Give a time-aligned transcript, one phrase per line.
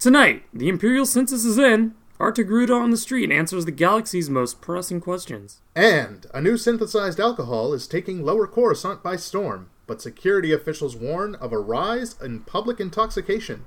[0.00, 1.94] Tonight, the Imperial census is in.
[2.18, 5.60] Artagruda on the street answers the galaxy's most pressing questions.
[5.76, 11.34] And a new synthesized alcohol is taking Lower Coruscant by storm, but security officials warn
[11.34, 13.66] of a rise in public intoxication.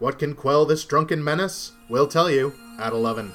[0.00, 1.70] What can quell this drunken menace?
[1.88, 3.32] We'll tell you at 11.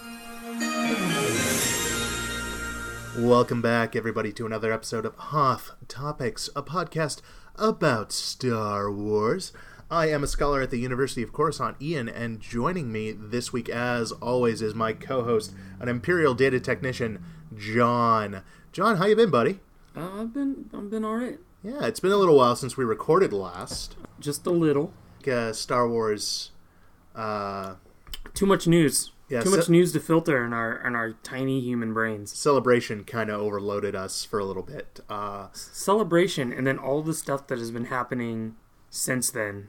[3.25, 7.21] Welcome back, everybody, to another episode of Hoth Topics, a podcast
[7.55, 9.54] about Star Wars.
[9.94, 13.70] I am a scholar at the University of Coruscant, Ian, and joining me this week,
[13.70, 17.23] as always, is my co-host, an Imperial data technician,
[17.55, 18.41] John.
[18.72, 19.59] John, how you been, buddy?
[19.95, 21.38] Uh, I've been, I've been all right.
[21.64, 23.95] Yeah, it's been a little while since we recorded last.
[24.20, 24.91] Just a little.
[25.31, 26.50] Uh, Star Wars.
[27.14, 27.75] Uh,
[28.34, 29.12] Too much news.
[29.30, 32.36] Yeah, Too much news to filter in our in our tiny human brains.
[32.36, 35.02] celebration kind of overloaded us for a little bit.
[35.08, 38.55] Uh, Celebration, and then all the stuff that has been happening
[38.89, 39.67] since then.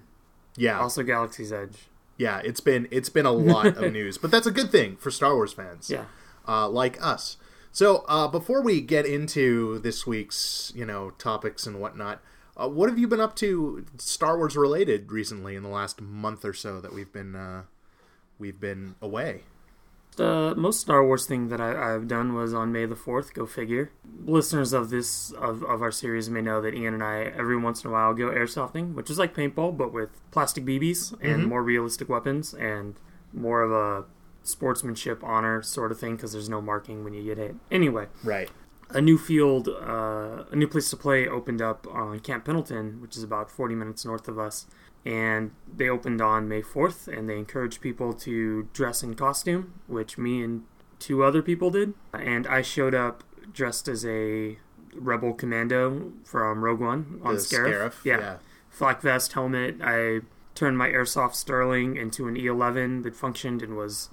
[0.56, 1.86] Yeah, Also, Galaxy's Edge.
[2.16, 5.10] yeah, it's been it's been a lot of news, but that's a good thing for
[5.10, 5.90] Star Wars fans.
[5.90, 6.04] Yeah.
[6.46, 7.36] uh, like us.
[7.72, 12.20] So uh, before we get into this week's you know topics and whatnot,
[12.56, 16.44] uh, what have you been up to Star Wars related recently in the last month
[16.44, 17.62] or so that we've been uh,
[18.38, 19.42] we've been away?
[20.16, 23.34] The most Star Wars thing that I, I've done was on May the Fourth.
[23.34, 23.90] Go figure.
[24.24, 27.82] Listeners of this of, of our series may know that Ian and I every once
[27.84, 31.62] in a while go airsofting, which is like paintball but with plastic BBs and more
[31.62, 32.94] realistic weapons and
[33.32, 34.04] more of a
[34.44, 37.56] sportsmanship honor sort of thing because there's no marking when you get hit.
[37.70, 38.50] Anyway, Right.
[38.90, 43.16] a new field, uh, a new place to play opened up on Camp Pendleton, which
[43.16, 44.66] is about 40 minutes north of us.
[45.04, 50.16] And they opened on May 4th, and they encouraged people to dress in costume, which
[50.16, 50.64] me and
[50.98, 51.92] two other people did.
[52.14, 54.58] And I showed up dressed as a
[54.94, 57.74] rebel commando from Rogue One on The Scarif.
[57.92, 58.18] Scarif, Yeah.
[58.18, 58.36] yeah.
[58.70, 59.76] Flak vest, helmet.
[59.82, 60.20] I
[60.54, 64.08] turned my airsoft Sterling into an E11 that functioned and was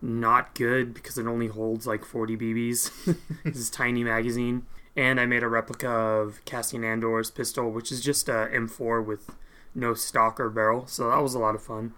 [0.00, 3.16] not good because it only holds like 40 BBs.
[3.44, 4.66] this is tiny magazine.
[4.96, 9.30] And I made a replica of Cassian Andor's pistol, which is just a M4 with
[9.78, 10.86] no stock or barrel.
[10.86, 11.94] So that was a lot of fun.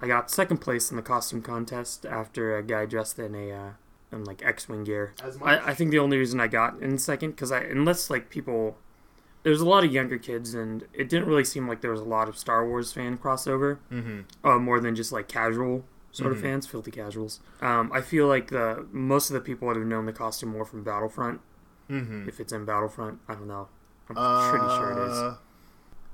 [0.00, 3.70] I got second place in the costume contest after a guy dressed in a uh,
[4.10, 5.14] in like X-wing gear.
[5.24, 8.10] As much- I, I think the only reason I got in second because I unless
[8.10, 8.76] like people
[9.44, 12.04] there's a lot of younger kids and it didn't really seem like there was a
[12.04, 14.46] lot of Star Wars fan crossover Mm-hmm.
[14.46, 17.40] uh, more than just like casual sort of fans, filthy casuals.
[17.62, 20.64] Um, I feel like the most of the people would have known the costume more
[20.66, 21.40] from Battlefront.
[21.90, 22.28] Mm-hmm.
[22.28, 23.68] If it's in Battlefront, I don't know.
[24.10, 24.16] I'm
[24.50, 25.18] pretty sure it is.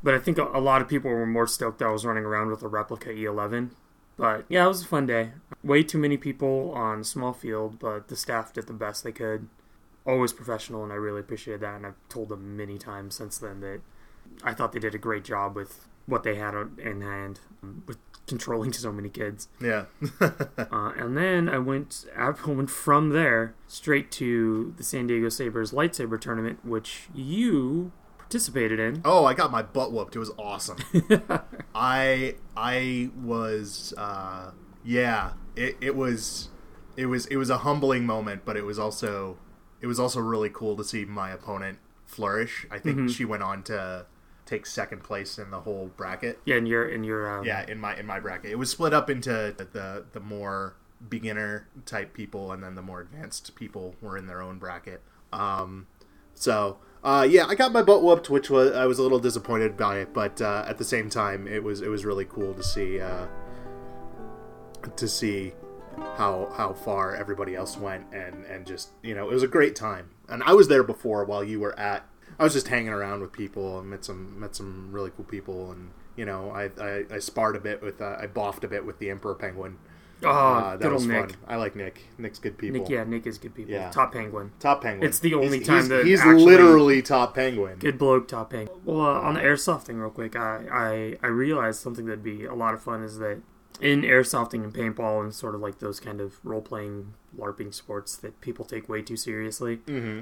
[0.03, 2.25] But I think a, a lot of people were more stoked that I was running
[2.25, 3.71] around with a replica E11.
[4.17, 5.31] But yeah, it was a fun day.
[5.63, 9.13] Way too many people on a small field, but the staff did the best they
[9.13, 9.49] could.
[10.05, 11.77] Always professional, and I really appreciated that.
[11.77, 13.81] And I've told them many times since then that
[14.43, 17.99] I thought they did a great job with what they had in hand um, with
[18.27, 19.49] controlling so many kids.
[19.61, 19.87] Yeah.
[20.71, 25.73] Uh, and then I went, I went from there straight to the San Diego Sabres
[25.73, 27.93] lightsaber tournament, which you
[28.29, 29.01] participated in.
[29.07, 30.15] oh, I got my butt whooped.
[30.15, 30.77] It was awesome.
[31.75, 34.51] I I was uh
[34.85, 36.49] yeah, it, it was
[36.97, 39.39] it was it was a humbling moment, but it was also
[39.81, 42.67] it was also really cool to see my opponent flourish.
[42.71, 44.05] I think she went on to
[44.45, 46.39] take second place in the whole bracket.
[46.45, 48.51] Yeah, in your in your um, Yeah, in my in my bracket.
[48.51, 50.77] It was split up into the the more
[51.09, 55.01] beginner type people and then the more advanced people were in their own bracket.
[55.33, 55.87] Um
[56.35, 59.77] so uh, yeah, I got my butt whooped, which was I was a little disappointed
[59.77, 62.63] by it, but uh, at the same time, it was it was really cool to
[62.63, 63.27] see uh,
[64.97, 65.53] to see
[66.17, 69.77] how how far everybody else went, and and just you know it was a great
[69.77, 70.11] time.
[70.29, 72.05] And I was there before while you were at.
[72.39, 75.71] I was just hanging around with people and met some met some really cool people,
[75.71, 78.85] and you know I I, I sparred a bit with uh, I boffed a bit
[78.85, 79.79] with the Emperor Penguin.
[80.25, 81.31] Oh, Uh, that was Nick.
[81.31, 81.39] fun.
[81.47, 82.03] I like Nick.
[82.19, 82.81] Nick's good people.
[82.81, 83.73] Nick, yeah, Nick is good people.
[83.73, 83.91] Yeah.
[83.91, 84.51] Top penguin.
[84.59, 85.09] Top Penguin.
[85.09, 87.79] It's the only He's- time he's, that he's literally top Penguin.
[87.79, 88.77] Good bloke, top penguin.
[88.85, 92.55] Well, uh, on the airsofting, real quick, I, I I realized something that'd be a
[92.55, 93.39] lot of fun is that
[93.81, 98.17] in airsofting and paintball and sort of like those kind of role playing LARPing sports
[98.17, 99.77] that people take way too seriously.
[99.87, 100.21] Mm-hmm.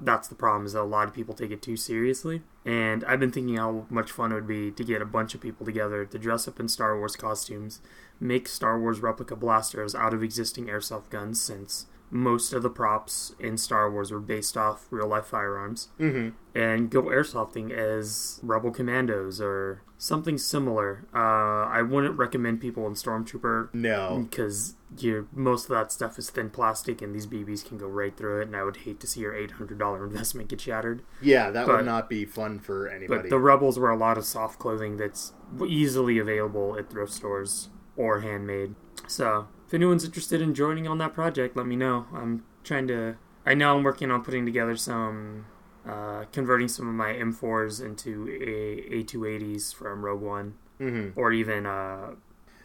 [0.00, 2.42] That's the problem is that a lot of people take it too seriously.
[2.64, 5.40] And I've been thinking how much fun it would be to get a bunch of
[5.40, 7.80] people together to dress up in Star Wars costumes,
[8.18, 13.34] make Star Wars replica blasters out of existing airsoft guns since most of the props
[13.40, 16.28] in Star Wars were based off real life firearms Mm-hmm.
[16.54, 21.06] and go airsofting as Rebel Commandos or something similar.
[21.14, 24.26] Uh, I wouldn't recommend people in Stormtrooper No.
[24.28, 28.14] because you most of that stuff is thin plastic and these BBs can go right
[28.14, 28.46] through it.
[28.48, 31.02] And I would hate to see your eight hundred dollar investment get shattered.
[31.22, 33.22] Yeah, that But- would not be fun for anybody.
[33.22, 35.32] But the Rebels wear a lot of soft clothing that's
[35.66, 38.74] easily available at thrift stores or handmade.
[39.06, 42.04] So if anyone's interested in joining on that project, let me know.
[42.14, 43.16] I'm trying to.
[43.46, 45.46] I know I'm working on putting together some,
[45.88, 51.18] uh, converting some of my M4s into a A280s from Rogue One, Mm-hmm.
[51.18, 52.10] or even uh,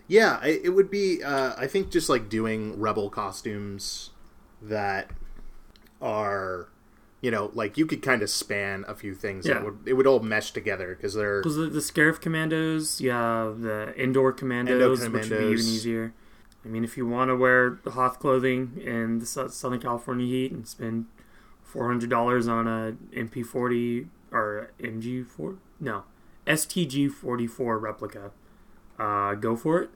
[0.09, 1.23] Yeah, it, would be.
[1.23, 4.09] Uh, I think just like doing rebel costumes
[4.61, 5.11] that
[6.01, 6.67] are,
[7.21, 9.47] you know, like you could kind of span a few things.
[9.47, 9.53] Yeah.
[9.53, 11.39] That would, it would all mesh together because they're.
[11.41, 16.13] because the, the Scarif Commandos, you have the Endor Commandos, which would be even easier.
[16.67, 20.51] I mean, if you want to wear the Hoth clothing in the Southern California heat
[20.51, 21.05] and spend
[21.63, 26.03] four hundred dollars on a MP40 or MG4, no,
[26.45, 28.31] STG forty four replica,
[28.99, 29.89] uh, go for it.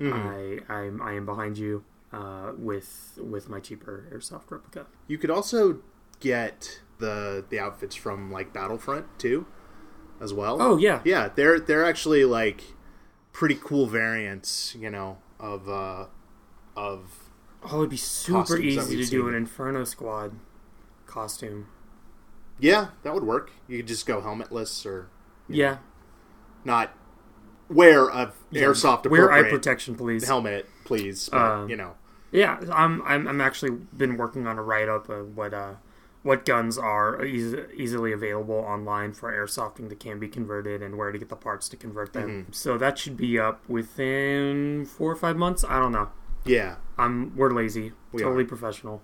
[0.00, 0.62] Mhm.
[0.68, 4.86] I I'm, I am behind you uh, with with my cheaper airsoft replica.
[5.06, 5.80] You could also
[6.20, 9.46] get the the outfits from like Battlefront too,
[10.22, 10.56] as well.
[10.58, 12.62] Oh yeah, yeah, they're they're actually like
[13.32, 16.06] pretty cool variants, you know, of uh
[16.76, 17.30] of
[17.70, 19.28] oh it'd be super easy to do seen.
[19.28, 20.32] an Inferno Squad
[21.06, 21.66] costume.
[22.58, 23.50] yeah, that would work.
[23.68, 25.08] You could just go helmetless or
[25.48, 25.78] Yeah,
[26.64, 26.92] not
[27.68, 30.26] wear a Yeah, airsoft Wear eye protection, please.
[30.26, 31.28] helmet, please.
[31.28, 31.94] But, Uh, you know,
[32.32, 35.74] Yeah, I'm I'm I'm actually been working on a write up of what uh
[36.24, 41.12] what guns are eas- easily available online for airsofting that can be converted and where
[41.12, 42.28] to get the parts to convert them.
[42.28, 42.52] Mm-hmm.
[42.52, 45.64] So that should be up within four or five months.
[45.64, 46.08] I don't know.
[46.44, 46.76] yeah.
[46.98, 48.46] I'm we're lazy, We totally are.
[48.48, 49.02] professional.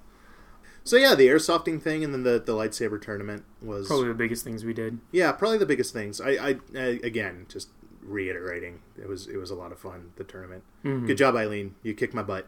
[0.85, 4.43] So yeah, the airsofting thing and then the the lightsaber tournament was Probably the biggest
[4.45, 4.99] things we did.
[5.13, 6.21] yeah probably the biggest things.
[6.21, 7.69] I, I, I again just
[8.03, 10.63] reiterating it was it was a lot of fun the tournament.
[10.85, 11.07] Mhm.
[11.07, 11.75] Good job, Eileen.
[11.83, 12.47] You kicked my butt.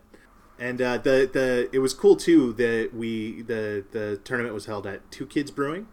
[0.58, 4.86] And uh, the the it was cool too that we the the tournament was held
[4.86, 5.88] at Two Kids Brewing,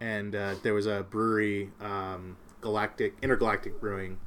[0.00, 4.18] and uh, there was a brewery, um, Galactic Intergalactic Brewing,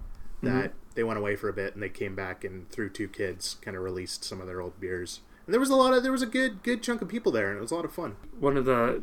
[0.42, 3.58] that they went away for a bit and they came back and through Two Kids
[3.62, 5.22] kind of released some of their old beers.
[5.46, 7.50] And there was a lot of there was a good good chunk of people there
[7.50, 8.16] and it was a lot of fun.
[8.40, 9.02] One of the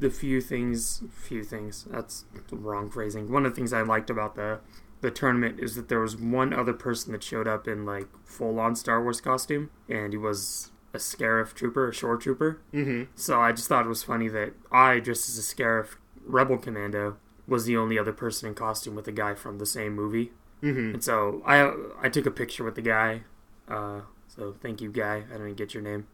[0.00, 3.32] the few things few things that's the wrong phrasing.
[3.32, 4.60] One of the things I liked about the
[5.00, 8.58] the tournament is that there was one other person that showed up in like full
[8.58, 12.60] on Star Wars costume and he was a Scarif trooper, a shore trooper.
[12.72, 13.10] Mm-hmm.
[13.14, 17.16] So I just thought it was funny that I, dressed as a Scarif rebel commando,
[17.46, 20.32] was the only other person in costume with a guy from the same movie.
[20.62, 20.94] Mm-hmm.
[20.94, 21.72] And so I
[22.04, 23.22] I took a picture with the guy.
[23.68, 25.24] Uh, so thank you, guy.
[25.28, 26.06] I didn't get your name.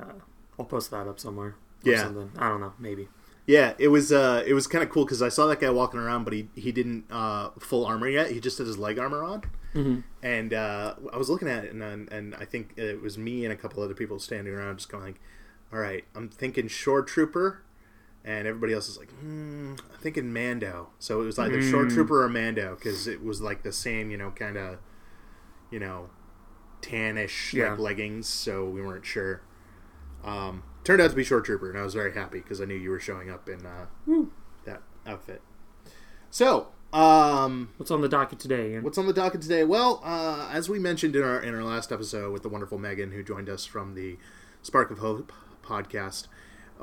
[0.00, 0.14] Uh,
[0.58, 1.54] I'll post that up somewhere.
[1.86, 2.02] or Yeah.
[2.02, 2.32] something.
[2.38, 2.72] I don't know.
[2.78, 3.08] Maybe.
[3.46, 6.00] Yeah, it was uh, it was kind of cool because I saw that guy walking
[6.00, 8.30] around, but he he didn't uh, full armor yet.
[8.30, 9.42] He just had his leg armor on,
[9.74, 10.00] Mm-hmm.
[10.22, 13.52] and uh, I was looking at it, and and I think it was me and
[13.52, 15.20] a couple other people standing around, just going like,
[15.72, 17.62] "All right, I'm thinking Shore Trooper,"
[18.24, 21.92] and everybody else is like, hmm, "I'm thinking Mando." So it was either Shore Mm.
[21.92, 24.78] Trooper or Mando because it was like the same, you know, kind of,
[25.70, 26.08] you know,
[26.80, 27.70] tannish Yeah.
[27.72, 28.26] like leggings.
[28.26, 29.42] So we weren't sure.
[30.24, 32.74] Um, turned out to be Shore Trooper, and I was very happy because I knew
[32.76, 34.30] you were showing up in uh, Woo.
[34.64, 35.42] that outfit.
[36.30, 38.72] So, um, What's on the docket today?
[38.72, 38.84] Ian?
[38.84, 39.64] what's on the docket today?
[39.64, 43.10] Well, uh, as we mentioned in our in our last episode with the wonderful Megan,
[43.12, 44.16] who joined us from the
[44.62, 45.32] Spark of Hope
[45.64, 46.28] podcast,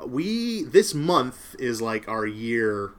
[0.00, 2.92] uh, we this month is like our year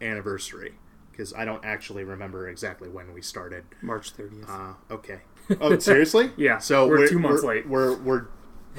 [0.00, 0.74] anniversary
[1.10, 3.64] because I don't actually remember exactly when we started.
[3.82, 4.48] March 30th.
[4.48, 5.20] Uh, okay.
[5.60, 6.30] Oh, seriously?
[6.36, 7.68] Yeah, So we're we're, two months we're- late.
[7.68, 8.26] We're we're.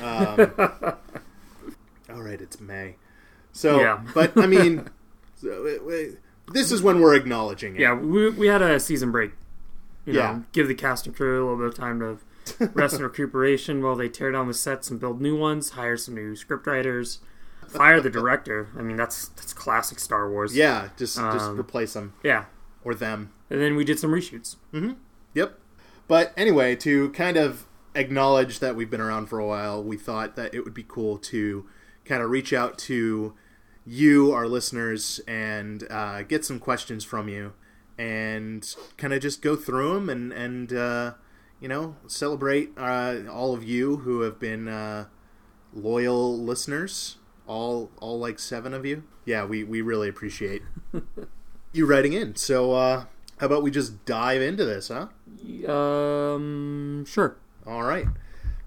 [0.02, 0.98] Um,
[2.10, 2.96] all right, it's May.
[3.52, 4.04] So, Yeah.
[4.14, 4.90] but I mean,
[5.36, 6.20] so, it- it-
[6.54, 7.82] this is when we're acknowledging it.
[7.82, 9.32] yeah, we, we had a season break.
[10.06, 10.40] You know, Yeah.
[10.52, 12.20] give the cast and crew a little bit of time to
[12.76, 16.14] rest and recuperation while they tear down the sets and build new ones, hire some
[16.14, 17.18] new scriptwriters,
[17.68, 18.68] fire the director.
[18.78, 20.56] I mean, that's that's classic Star Wars.
[20.56, 22.46] Yeah, just just Um, replace them Yeah.
[22.84, 23.32] or them.
[23.50, 24.58] And then we did some reshoots.
[25.34, 25.60] Yep.
[26.08, 30.36] But anyway, to kind of acknowledge that we've been around for a while, we thought
[30.36, 31.66] that it would be cool to
[32.06, 33.34] kind of reach out to
[33.86, 37.54] you, our listeners, and uh, get some questions from you,
[37.98, 41.14] and kind of just go through them and and uh,
[41.60, 45.06] you know celebrate uh, all of you who have been uh,
[45.74, 47.18] loyal listeners.
[47.48, 49.04] All all like seven of you.
[49.26, 50.64] Yeah, we we really appreciate
[51.74, 52.36] you writing in.
[52.36, 53.06] So uh,
[53.38, 55.08] how about we just dive into this, huh?
[55.72, 57.38] Um, sure.
[57.68, 58.08] All right.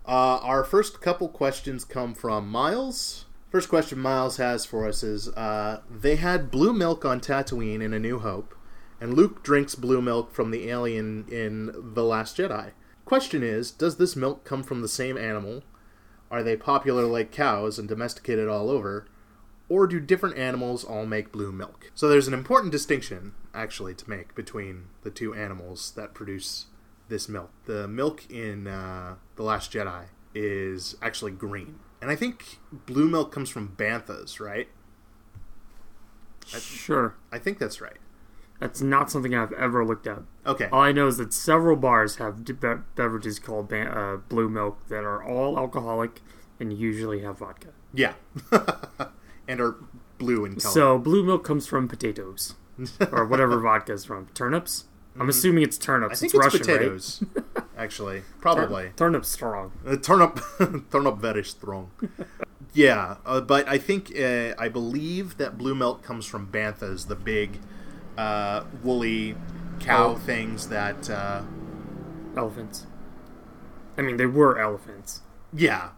[0.06, 3.26] Uh, our first couple questions come from Miles.
[3.50, 7.94] First question Miles has for us is uh, They had blue milk on Tatooine in
[7.94, 8.54] A New Hope,
[9.00, 12.72] and Luke drinks blue milk from the alien in The Last Jedi.
[13.06, 15.62] Question is Does this milk come from the same animal?
[16.30, 19.06] Are they popular like cows and domesticated all over?
[19.70, 21.90] Or do different animals all make blue milk?
[21.94, 26.66] So there's an important distinction, actually, to make between the two animals that produce
[27.08, 27.50] this milk.
[27.64, 33.32] The milk in uh, the Last Jedi is actually green, and I think blue milk
[33.32, 34.68] comes from banthas, right?
[36.46, 37.14] Sure.
[37.30, 37.98] I think that's right.
[38.60, 40.24] That's not something I've ever looked up.
[40.46, 40.68] Okay.
[40.72, 42.54] All I know is that several bars have be-
[42.96, 46.20] beverages called ba- uh, blue milk that are all alcoholic
[46.58, 47.68] and usually have vodka.
[47.92, 48.14] Yeah.
[49.48, 49.76] and are
[50.18, 50.72] blue in color.
[50.72, 52.56] So blue milk comes from potatoes
[53.12, 54.26] or whatever vodka is from.
[54.34, 54.86] Turnips.
[55.18, 56.20] I'm assuming it's turnips.
[56.20, 56.26] Mm-hmm.
[56.26, 57.24] I think it's, it's, Russian, potatoes.
[57.78, 58.84] actually, probably.
[58.88, 59.72] Tur- turnip strong.
[59.86, 60.40] Uh, turn up,
[60.90, 61.90] turn up very strong.
[62.74, 67.16] yeah, uh, but I think uh, I believe that blue milk comes from banthas, the
[67.16, 67.58] big
[68.18, 69.36] uh, woolly
[69.80, 70.14] cow Oh.
[70.16, 71.08] things that.
[71.08, 71.42] Uh,
[72.36, 72.86] Elephants.
[73.96, 75.22] I mean, they were elephants.
[75.52, 75.90] yeah,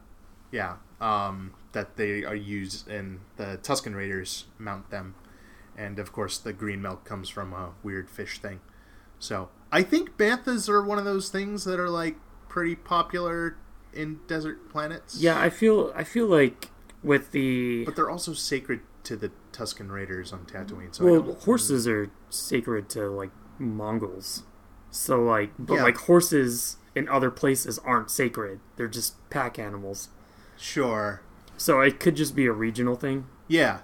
[0.51, 5.15] yeah, um, that they are used in the Tusken Raiders mount them,
[5.77, 8.61] and of course the green milk comes from a weird fish thing.
[9.19, 12.17] So I think banthas are one of those things that are like
[12.49, 13.57] pretty popular
[13.93, 15.17] in desert planets.
[15.21, 16.71] Yeah, I feel I feel like
[17.03, 20.95] with the But they're also sacred to the Tusken Raiders on Tatooine.
[20.95, 24.43] So well, horses are sacred to like Mongols.
[24.91, 25.83] So like, but Yeah.
[25.85, 28.61] like horses in other places aren't sacred.
[28.77, 30.09] They're just pack animals.
[30.57, 31.23] Sure.
[31.57, 33.79] So it could just be a regional thing, Yeah.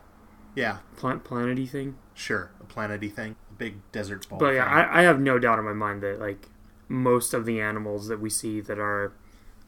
[0.55, 0.79] Yeah.
[0.97, 1.97] plant planety thing.
[2.15, 2.51] Sure.
[2.61, 3.37] A planety thing.
[3.59, 4.39] Big desert ball.
[4.39, 4.67] But yeah.
[4.67, 6.49] I, I have no doubt in my mind that like
[6.89, 9.13] most of the animals that we see that are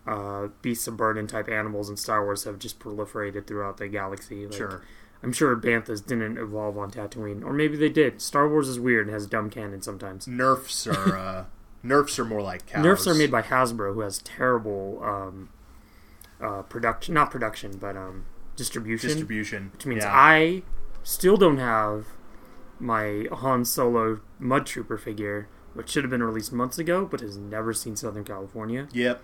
[0.07, 4.47] uh, beasts of burden type animals in Star Wars have just proliferated throughout the galaxy.
[4.47, 4.83] Like, sure.
[5.23, 8.23] I'm sure banthas didn't evolve on Tatooine, or maybe they did.
[8.23, 10.29] Star Wars is weird and has dumb canon sometimes.
[10.29, 11.45] Nerfs are uh,
[11.83, 12.85] nerfs are more like cows.
[12.85, 15.49] Nerfs are made by Hasbro, who has terrible um,
[16.41, 19.09] uh, production, not production, but um, distribution.
[19.09, 20.13] distribution, Which means yeah.
[20.15, 20.63] I
[21.03, 22.07] still don't have
[22.81, 27.37] my Han Solo Mud Trooper figure, which should have been released months ago, but has
[27.37, 28.89] never seen Southern California.
[28.93, 29.23] Yep.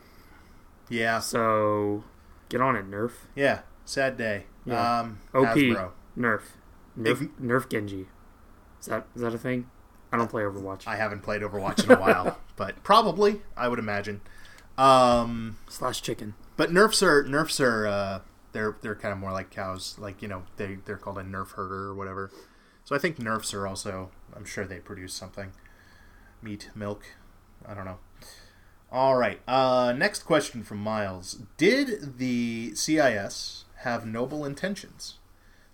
[0.88, 1.18] Yeah.
[1.20, 2.04] So
[2.49, 3.12] get on it, Nerf.
[3.34, 3.61] Yeah.
[3.84, 4.44] Sad day.
[4.64, 5.00] Yeah.
[5.00, 5.46] Um, OP.
[5.56, 5.90] Hasbro.
[6.18, 6.40] Nerf.
[6.99, 8.06] Nerf, If- Nerf Genji.
[8.80, 9.68] Is that is that a thing?
[10.12, 10.87] I don't play Overwatch.
[10.87, 14.20] I haven't played Overwatch in a while, but probably I would imagine.
[14.78, 16.34] Um, Slash chicken.
[16.56, 18.20] but nerfs are nerfs are uh,
[18.52, 19.96] they're they're kind of more like cows.
[19.99, 22.30] Like you know they they're called a nerf herder or whatever.
[22.84, 24.10] So I think nerfs are also.
[24.36, 25.52] I'm sure they produce something.
[26.42, 27.04] Meat, milk.
[27.66, 27.98] I don't know.
[28.92, 29.40] All right.
[29.48, 31.38] Uh, next question from Miles.
[31.56, 35.14] Did the CIS have noble intentions?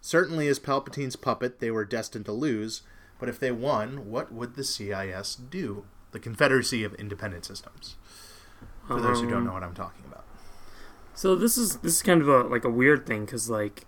[0.00, 2.83] Certainly, as Palpatine's puppet, they were destined to lose.
[3.19, 5.85] But if they won, what would the CIS do?
[6.12, 7.97] The Confederacy of Independent Systems.
[8.87, 10.25] For those who don't Um, know what I'm talking about.
[11.14, 13.85] So this is this is kind of a like a weird thing because like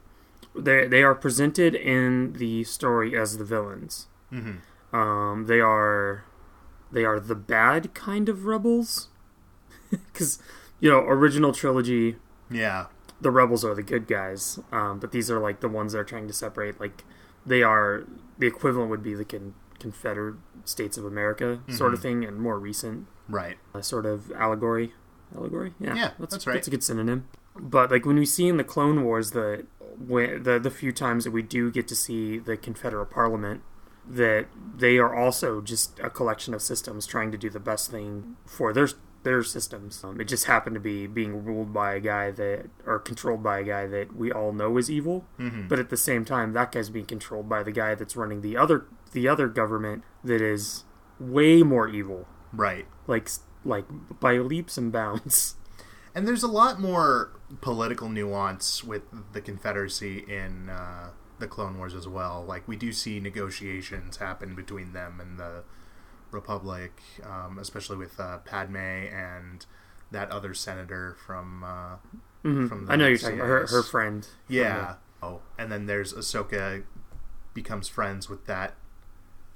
[0.55, 4.07] they they are presented in the story as the villains.
[4.33, 4.97] Mm-hmm.
[4.97, 6.25] Um, they are
[6.91, 9.09] they are the bad kind of rebels
[9.91, 10.39] because
[10.81, 12.17] you know original trilogy
[12.51, 12.87] Yeah.
[13.21, 16.05] the rebels are the good guys, um, but these are like the ones that are
[16.05, 16.79] trying to separate.
[16.81, 17.05] Like
[17.47, 18.05] they are
[18.39, 22.03] the equivalent would be the con- Confederate States of America sort of Mhm.
[22.03, 23.57] thing, and more recent Right.
[23.75, 24.95] uh, sort of allegory.
[25.35, 26.55] Allegory, yeah, Yeah, that's right.
[26.55, 27.25] That's a good synonym.
[27.59, 29.67] But like when we see in the Clone Wars the
[29.99, 33.63] when, the the few times that we do get to see the Confederate Parliament,
[34.09, 34.47] that
[34.77, 38.73] they are also just a collection of systems trying to do the best thing for
[38.73, 38.89] their
[39.23, 40.03] their systems.
[40.03, 43.61] Um, it just happened to be being ruled by a guy that or controlled by
[43.61, 45.25] a guy that we all know is evil.
[45.39, 45.69] Mm-hmm.
[45.69, 48.57] But at the same time, that guy's being controlled by the guy that's running the
[48.57, 50.85] other the other government that is
[51.21, 52.87] way more evil Right.
[53.07, 53.29] like
[53.65, 53.85] like
[54.21, 55.55] by leaps and bounds.
[56.14, 59.02] And there's a lot more political nuance with
[59.33, 62.45] the Confederacy in uh, the Clone Wars as well.
[62.47, 65.64] Like we do see negotiations happen between them and the
[66.31, 69.64] Republic, um, especially with uh, Padme and
[70.11, 71.97] that other senator from uh,
[72.45, 72.69] Mhm.
[72.69, 74.26] From the I know you're talking about her, her friend.
[74.49, 74.97] yeah.
[75.23, 76.83] Oh, and then there's Ahsoka
[77.54, 78.75] becomes friends with that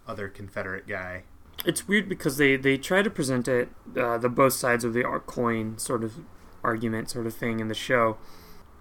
[0.06, 1.24] other Confederate guy.
[1.64, 5.02] It's weird because they they try to present it uh, the both sides of the
[5.02, 6.14] ar- coin sort of
[6.66, 8.18] argument sort of thing in the show,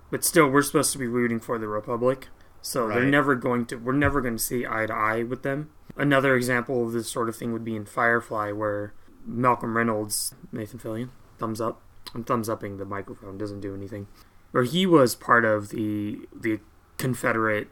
[0.10, 2.28] but still we're supposed to be rooting for the Republic.
[2.62, 5.70] So they're never going to we're never going to see eye to eye with them.
[5.96, 10.80] Another example of this sort of thing would be in Firefly where Malcolm Reynolds, Nathan
[10.80, 11.82] Fillion, thumbs up.
[12.16, 14.08] I'm thumbs upping the microphone, doesn't do anything.
[14.52, 16.60] Where he was part of the the
[16.98, 17.68] Confederate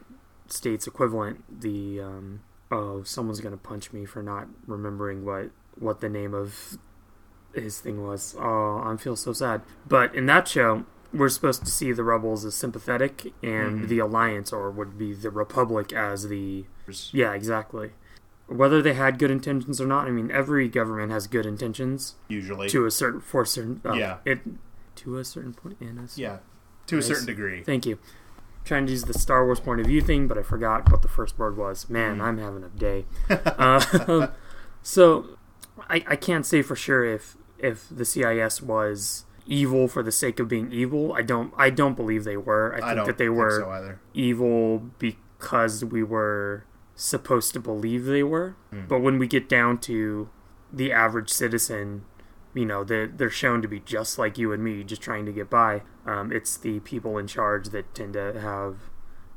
[0.46, 6.08] States equivalent, the um, oh, someone's gonna punch me for not remembering what what the
[6.08, 6.78] name of
[7.54, 8.34] his thing was.
[8.38, 9.62] Oh, I feel so sad.
[9.88, 13.88] But in that show, we're supposed to see the rebels as sympathetic and Mhm.
[13.88, 16.64] the alliance, or would be the republic, as the
[17.12, 17.92] yeah, exactly.
[18.46, 20.06] whether they had good intentions or not.
[20.06, 24.16] I mean, every government has good intentions Usually, to a certain for certain uh, Yeah.
[24.26, 24.40] it
[24.96, 26.18] to a certain point in us.
[26.18, 26.38] yeah,
[26.88, 27.62] to a certain degree.
[27.62, 27.98] Thank you.
[28.64, 31.08] Trying to use the Star Wars point of view thing, but I forgot what the
[31.08, 31.88] first word was.
[31.88, 33.04] Man, I'm having a day.
[33.30, 34.26] uh,
[34.82, 35.26] so
[35.88, 40.38] I, I can't say for sure if if the CIS was evil for the sake
[40.38, 41.12] of being evil.
[41.12, 42.74] I don't I don't believe they were.
[42.74, 48.22] I think I that they were so evil because we were supposed to believe they
[48.22, 48.56] were.
[48.70, 48.86] Hmm.
[48.86, 50.28] But when we get down to
[50.72, 52.04] the average citizen,
[52.54, 55.32] you know, they're, they're shown to be just like you and me, just trying to
[55.32, 55.82] get by.
[56.06, 58.76] Um, it's the people in charge that tend to have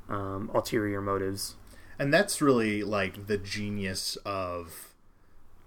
[0.09, 1.55] um, ulterior motives.
[1.99, 4.93] And that's really like the genius of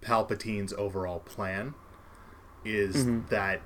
[0.00, 1.74] Palpatine's overall plan
[2.64, 3.28] is mm-hmm.
[3.30, 3.62] that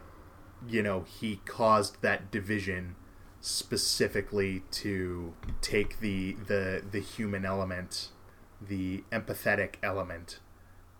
[0.69, 2.97] you know he caused that division
[3.41, 8.09] specifically to take the the the human element,
[8.61, 10.41] the empathetic element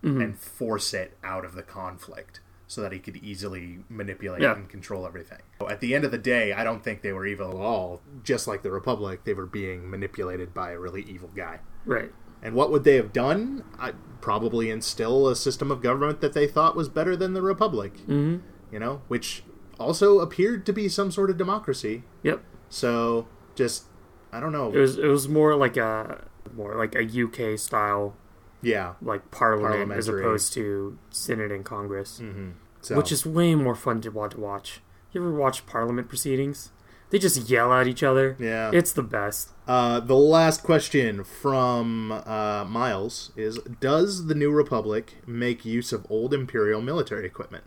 [0.03, 0.21] mm-hmm.
[0.21, 4.55] and force it out of the conflict so that he could easily manipulate Yeah.
[4.55, 5.39] and control everything.
[5.69, 8.01] At the end of the day, I don't think they were evil at all.
[8.23, 11.59] Just like the Republic, they were being manipulated by a really evil guy.
[11.85, 12.11] Right.
[12.45, 13.63] And what would they have done?
[13.79, 17.93] I, probably instill a system of government that they thought was better than the Republic.
[18.07, 18.37] Mm-hmm.
[18.71, 19.43] You know, which
[19.79, 22.03] also appeared to be some sort of democracy.
[22.21, 22.43] Yep.
[22.69, 23.85] So just,
[24.31, 24.71] I don't know.
[24.71, 26.23] It was it was more like a
[26.55, 28.15] more like a UK style
[28.61, 28.93] yeah.
[29.01, 34.01] like parliament as opposed to Senate and Congress, hmm So, which is way more fun
[34.01, 34.81] to want to watch.
[35.11, 36.71] You ever watch Parliament proceedings?
[37.09, 38.35] They just yell at each other.
[38.39, 38.71] yeah.
[38.73, 39.51] It's the best.
[39.67, 46.05] Uh, the last question from uh, Miles is Does the New Republic make use of
[46.09, 47.63] old Imperial military equipment?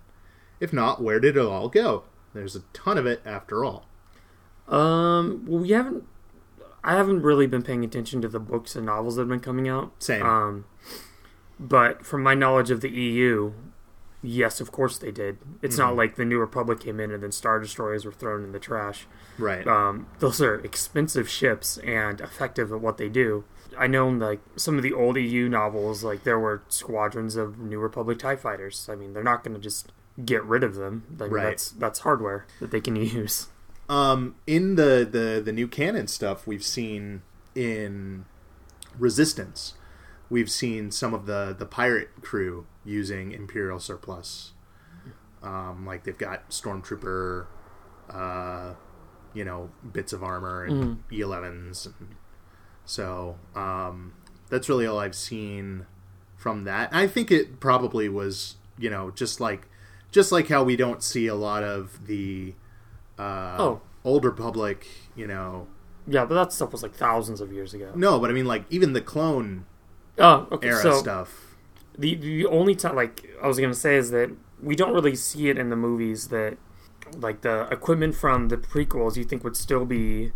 [0.61, 2.05] If not, where did it all go?
[2.35, 3.87] There's a ton of it after all.
[4.69, 6.05] Um, well, we haven't.
[6.85, 9.69] I haven't really been paying attention to the books and novels that have been coming
[9.69, 9.93] out.
[9.99, 10.23] Same.
[10.23, 10.65] Um,
[11.59, 13.53] but from my knowledge of the EU,
[14.23, 15.39] yes, of course they did.
[15.63, 18.53] It's not like the New Republic came in and then Star Destroyers were thrown in
[18.53, 19.07] the trash.
[19.39, 19.67] Right.
[19.67, 23.45] Um, those are expensive ships and effective at what they do.
[23.77, 27.59] I know, in, like some of the old EU novels, like there were squadrons of
[27.59, 28.89] New Republic Tie fighters.
[28.91, 29.93] I mean, they're not going to just
[30.25, 31.05] get rid of them.
[31.19, 31.43] Like, Right.
[31.45, 33.49] That's that's hardware that they can use.
[33.89, 37.23] Um, in the, the the new canon stuff, we've seen
[37.55, 38.25] in
[38.99, 39.75] Resistance,
[40.31, 44.53] we've seen some of the the pirate crew using Imperial surplus.
[45.43, 47.47] Um, like they've got stormtrooper,
[48.11, 48.75] uh,
[49.35, 51.87] you know, bits of armor and E11s.
[51.87, 52.17] And
[52.85, 54.15] so um,
[54.51, 55.87] that's really all I've seen
[56.37, 56.89] from that.
[56.93, 59.69] I think it probably was, you know, just like
[60.11, 62.55] just like how we don't see a lot of the
[63.19, 63.81] uh, Oh.
[64.05, 65.69] old Republic, you know.
[66.07, 67.93] Yeah, but that stuff was like thousands of years ago.
[67.95, 69.67] No, but I mean, like even the clone
[70.19, 70.69] Oh, okay.
[70.69, 71.57] era so stuff.
[71.97, 74.31] the the only time, like I was gonna say, is that
[74.63, 76.57] we don't really see it in the movies that,
[77.17, 80.33] like the equipment from the prequels, you think would still be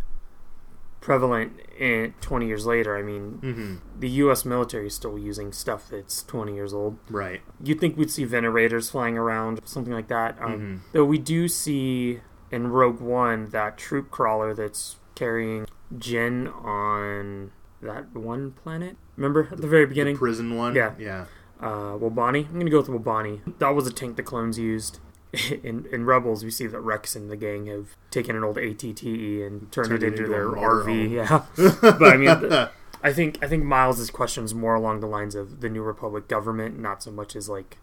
[1.01, 2.97] prevalent in 20 years later.
[2.97, 4.43] I mean, hmm the U.S.
[4.45, 6.97] military is still using stuff that's 20 years old.
[7.09, 7.41] Right.
[7.63, 10.37] You'd think we'd see Venators flying around, something like that.
[10.41, 10.79] Um, Mhm.
[10.93, 17.51] Though we do see in Rogue One that troop crawler that's carrying Jyn on
[17.83, 18.97] that one planet.
[19.17, 20.17] Remember at the very beginning?
[20.17, 20.75] Prison one.
[20.75, 20.93] Yeah.
[20.97, 21.25] Yeah.
[21.59, 22.47] uh, Wobani.
[22.49, 23.41] I'm gonna go with Wobani.
[23.59, 24.99] That was a tank the clones used.
[25.63, 29.41] In, in Rebels, we see that Rex and the gang have taken an old ATTE
[29.43, 31.09] and turned, Turned it into into their RV.
[31.09, 31.45] Yeah,
[31.81, 32.67] but I mean,
[33.01, 36.27] I think I think Miles's question is more along the lines of the New Republic
[36.27, 37.79] government, not so much as like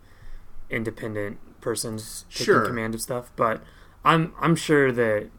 [0.71, 2.67] independent persons taking Sure.
[2.67, 3.33] command of stuff.
[3.35, 3.63] But
[4.05, 5.31] I'm I'm sure that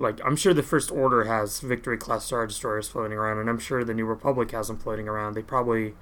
[0.00, 3.58] like I'm sure the First Order has Victory class star destroyers floating around, and I'm
[3.58, 5.34] sure the New Republic has them floating around.
[5.34, 5.94] They probably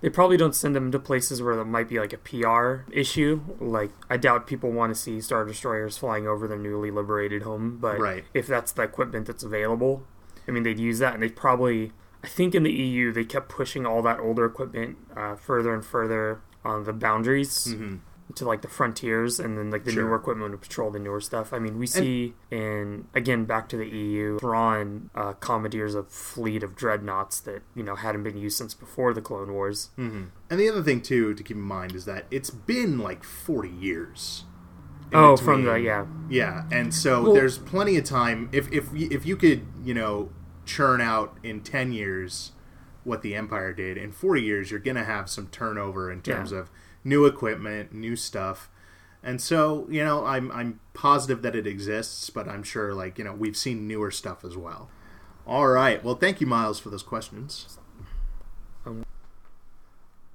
[0.00, 3.40] they probably don't send them to places where there might be like a PR issue.
[3.60, 7.78] Like I doubt people want to see star destroyers flying over their newly liberated home,
[7.80, 8.24] but Right.
[8.34, 10.04] if that's the equipment that's available,
[10.46, 11.92] I mean they'd use that, and they probably
[12.24, 15.84] I think in the EU they kept pushing all that older equipment uh, further and
[15.84, 18.00] further on the boundaries Mhm.
[18.36, 20.04] To like the frontiers, and then like the Sure.
[20.04, 21.52] newer equipment to patrol the newer stuff.
[21.52, 26.62] I mean, we see in again back to the EU, Thrawn uh, commandeers a fleet
[26.62, 29.90] of dreadnoughts that you know hadn't been used since before the Clone Wars.
[29.98, 30.28] Mhm.
[30.48, 33.68] And the other thing too to keep in mind is that it's been like 40
[33.70, 34.44] years.
[35.12, 38.48] Oh, from the yeah, Yeah, and so Well- there's plenty of time.
[38.52, 40.30] If if if you could, you know,
[40.64, 42.52] churn out in ten years
[43.04, 46.58] what the Empire did, in forty years you're gonna have some turnover in terms Yeah.
[46.58, 46.70] of
[47.06, 48.68] new equipment, new stuff.
[49.22, 53.24] And so, you know, I'm I'm positive that it exists, but I'm sure like, you
[53.24, 54.90] know, we've seen newer stuff as well.
[55.46, 56.02] All right.
[56.02, 57.78] Well, thank you Miles for those questions.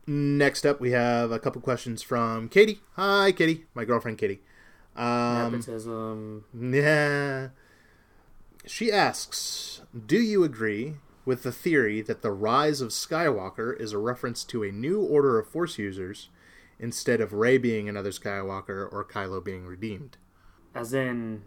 [0.07, 2.79] Next up, we have a couple questions from Katie.
[2.95, 4.41] Hi, Katie, my girlfriend Katie.
[4.95, 6.45] Um, Nepotism.
[6.59, 7.49] yeah.
[8.65, 13.97] She asks, "Do you agree with the theory that the rise of Skywalker is a
[13.97, 16.29] reference to a new order of Force users
[16.81, 20.17] instead of Rey being another Skywalker or Kylo being redeemed?"
[20.75, 21.43] As in,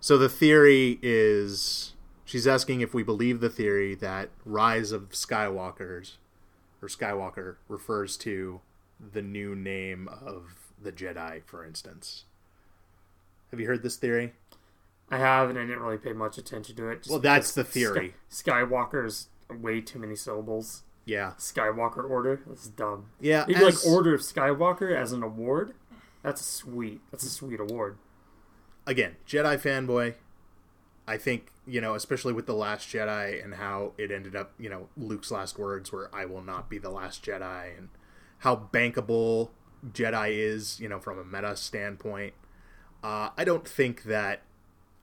[0.00, 6.12] So the theory is she's asking if we believe the theory that Rise of Skywalkers
[6.80, 8.60] or Skywalker refers to
[8.98, 12.24] the new name of the Jedi, for instance.
[13.50, 14.32] Have you heard this theory?
[15.10, 17.06] I have, and I didn't really pay much attention to it.
[17.10, 18.14] Well, that's the theory.
[18.28, 20.84] Sky, Skywalker's way too many syllables.
[21.04, 21.32] Yeah.
[21.38, 22.40] Skywalker Order.
[22.46, 23.06] That's dumb.
[23.20, 23.44] Yeah.
[23.48, 25.74] Maybe as- like Order of Skywalker as an award.
[26.22, 27.00] That's a sweet.
[27.10, 27.96] That's a sweet award.
[28.86, 30.14] again, Jedi fanboy.
[31.06, 34.68] I think, you know, especially with The Last Jedi and how it ended up, you
[34.68, 37.88] know, Luke's last words were, I will not be the last Jedi, and
[38.38, 39.50] how bankable
[39.92, 42.34] Jedi is, you know, from a meta standpoint.
[43.02, 44.42] Uh, I don't think that.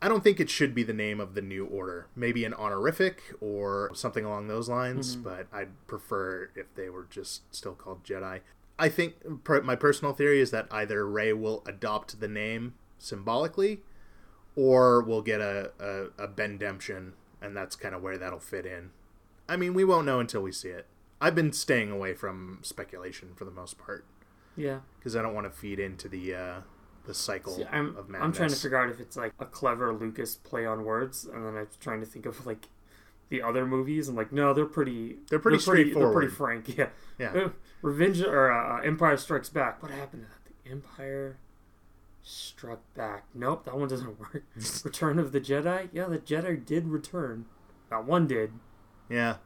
[0.02, 2.08] I don't think it should be the name of the new order.
[2.16, 7.42] Maybe an honorific or something along those lines, but I'd prefer if they were just
[7.54, 8.42] still called Jedi.
[8.78, 9.16] I think
[9.64, 13.82] my personal theory is that either Rey will adopt the name symbolically,
[14.56, 18.92] or we'll get a, a, a Bendemption, and that's kind of where that'll fit in.
[19.50, 20.86] I mean, we won't know until we see it.
[21.20, 24.06] I've been staying away from speculation for the most part
[24.56, 24.82] Yeah.
[25.00, 26.60] because I don't want to feed into the uh,
[27.08, 28.26] the cycle See, I'm of madness.
[28.26, 31.46] I'm trying to figure out if it's like a clever Lucas play on words, and
[31.46, 32.68] then I'm trying to think of like
[33.30, 34.08] the other movies.
[34.08, 35.18] I'm like, no, they're pretty.
[35.30, 36.34] They're pretty They're pretty straightforward.
[36.34, 36.68] frank.
[36.78, 36.90] Yeah.
[37.18, 37.30] Yeah.
[37.32, 37.50] Uh,
[37.82, 39.82] Revenge or uh, Empire Strikes Back.
[39.82, 40.64] What happened to that?
[40.64, 41.38] The Empire
[42.24, 43.26] Struck Back.
[43.34, 44.44] Nope, that one doesn't work.
[44.86, 45.90] Return of the Jedi.
[45.94, 47.46] Yeah, the Jedi did return.
[47.90, 48.52] That one did.
[49.10, 49.38] Yeah.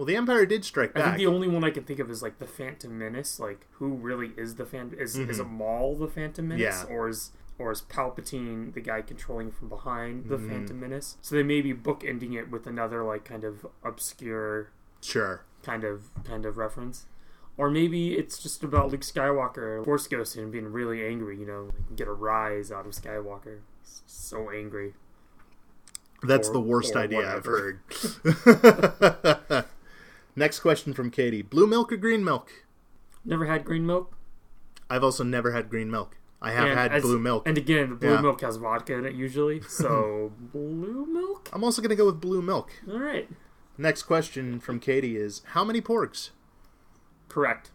[0.00, 1.02] Well, the Empire did strike back.
[1.04, 3.38] I think the only one I can think of is like the Phantom Menace.
[3.38, 4.98] Like, who really is the Phantom?
[4.98, 6.94] Is is a Maul the Phantom Menace, Yeah.
[6.94, 10.48] or is or is Palpatine the guy controlling from behind the Mm-hmm.
[10.48, 11.18] Phantom Menace?
[11.20, 14.70] So they may be bookending it with another like kind of obscure
[15.02, 15.44] Sure.
[15.62, 17.04] kind of kind of reference.
[17.58, 21.38] Or maybe it's just about Luke Skywalker, Force Ghost, and being really angry.
[21.38, 23.58] You know, like, get a rise out of Skywalker.
[23.82, 24.94] He's so angry.
[26.22, 27.82] That's Or- the worst or idea I've whatever.
[28.24, 29.64] heard.
[30.40, 32.50] Next question from Katie: Blue milk or green milk?
[33.26, 34.16] Never had green milk.
[34.88, 36.16] I've also never had green milk.
[36.40, 37.46] I have And had as- blue milk.
[37.46, 38.22] And again, the blue Yeah.
[38.22, 39.60] milk has vodka in it usually.
[39.68, 41.50] So blue milk.
[41.52, 42.70] I'm also going to go with blue milk.
[42.90, 43.28] All right,
[43.76, 46.30] Next question from Katie is: How many porgs?
[47.28, 47.70] correct.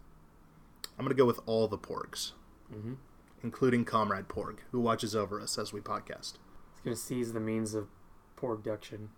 [0.98, 2.32] I'm going to go with all the porgs,
[2.74, 2.98] Mhm.
[3.44, 6.40] including Comrade Porg, who watches over us as we podcast.
[6.74, 7.90] It's gonna seize the means of
[8.36, 9.10] porgduction.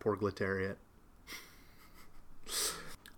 [0.00, 0.76] Porglitariat.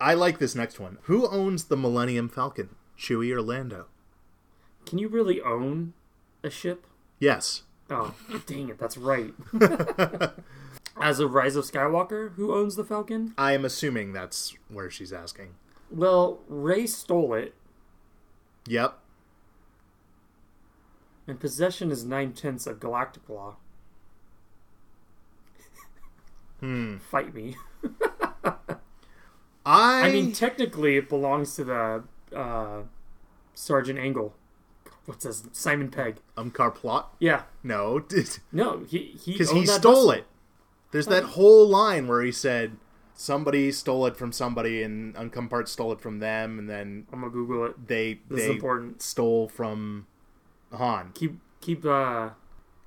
[0.00, 0.98] I like this next one.
[1.02, 2.70] Who owns the Millennium Falcon?
[2.98, 3.86] Chewie or Lando?
[4.86, 5.92] Can you really own
[6.42, 6.86] a ship?
[7.18, 7.62] Yes.
[7.90, 8.14] Oh,
[8.46, 9.32] dang it, that's right.
[11.00, 13.34] As of Rise of Skywalker, who owns the Falcon?
[13.38, 15.54] I am assuming that's where she's asking.
[15.90, 17.54] Well, Rey stole it,
[18.66, 18.98] Yep.
[21.26, 23.56] and possession is nine tenths of galactic law.
[26.60, 26.96] Hmm.
[26.98, 27.56] Fight me.
[29.68, 32.04] I, I mean, technically, it belongs to the
[32.34, 32.82] uh,
[33.54, 34.34] Sergeant Angel.
[35.04, 36.16] What's his Simon Pegg?
[36.36, 37.06] Unkar Plutt?
[37.18, 40.10] Yeah, No, because no, he he he owned that stole vessel.
[40.12, 40.26] it.
[40.90, 42.76] There's that whole line where he said
[43.14, 47.32] somebody stole it from somebody, and Uncomfort stole it from them, and then I'm gonna
[47.32, 47.88] Google it.
[47.88, 49.02] they This is they important.
[49.02, 50.06] stole from
[50.72, 51.12] Han.
[51.14, 52.30] Keep keep uh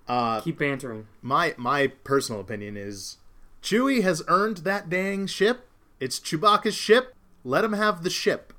[0.07, 1.07] Uh, keep bantering.
[1.21, 3.17] my my personal opinion is
[3.63, 5.67] Chewie has earned that dang ship.
[6.01, 7.15] It's Chewbacca's ship.
[7.45, 8.51] Let him have the ship.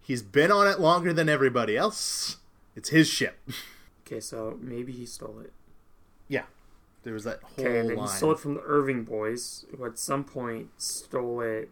[0.00, 2.36] He's been on it longer than everybody else.
[2.76, 3.38] It's his ship.
[4.04, 5.52] Okay, so maybe he stole it.
[6.28, 6.42] yeah.
[7.02, 8.08] There was that whole Okay, and then line.
[8.08, 11.70] he stole it from the Irving boys, who at some point stole it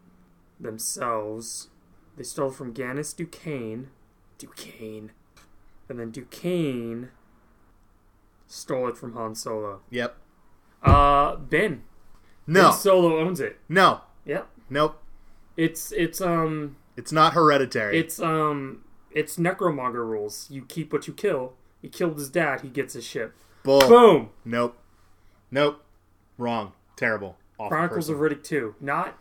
[0.59, 1.67] themselves.
[2.17, 3.89] They stole it from Gannis Ducain.
[4.39, 5.11] Ducain.
[5.87, 7.09] And then Ducain
[8.47, 9.81] stole it from Han Solo.
[9.91, 10.15] Yep.
[10.81, 11.83] Uh, Ben.
[12.47, 12.69] No.
[12.69, 13.59] Ben Solo owns it.
[13.69, 14.01] No.
[14.25, 14.47] Yep.
[14.69, 15.00] Nope.
[15.61, 17.99] It's it's um It's not hereditary.
[17.99, 20.47] it's um it's necromonger rules.
[20.49, 21.53] You keep what you kill.
[21.83, 22.61] He killed his dad.
[22.61, 23.35] He gets his ship.
[23.63, 23.81] Bull.
[23.87, 24.29] Boom.
[24.43, 24.77] Nope.
[25.51, 25.83] Nope.
[26.39, 26.71] Wrong.
[26.95, 27.37] Terrible.
[27.59, 28.15] Awful Chronicles person.
[28.15, 28.75] of Riddick 2.
[28.79, 29.17] Not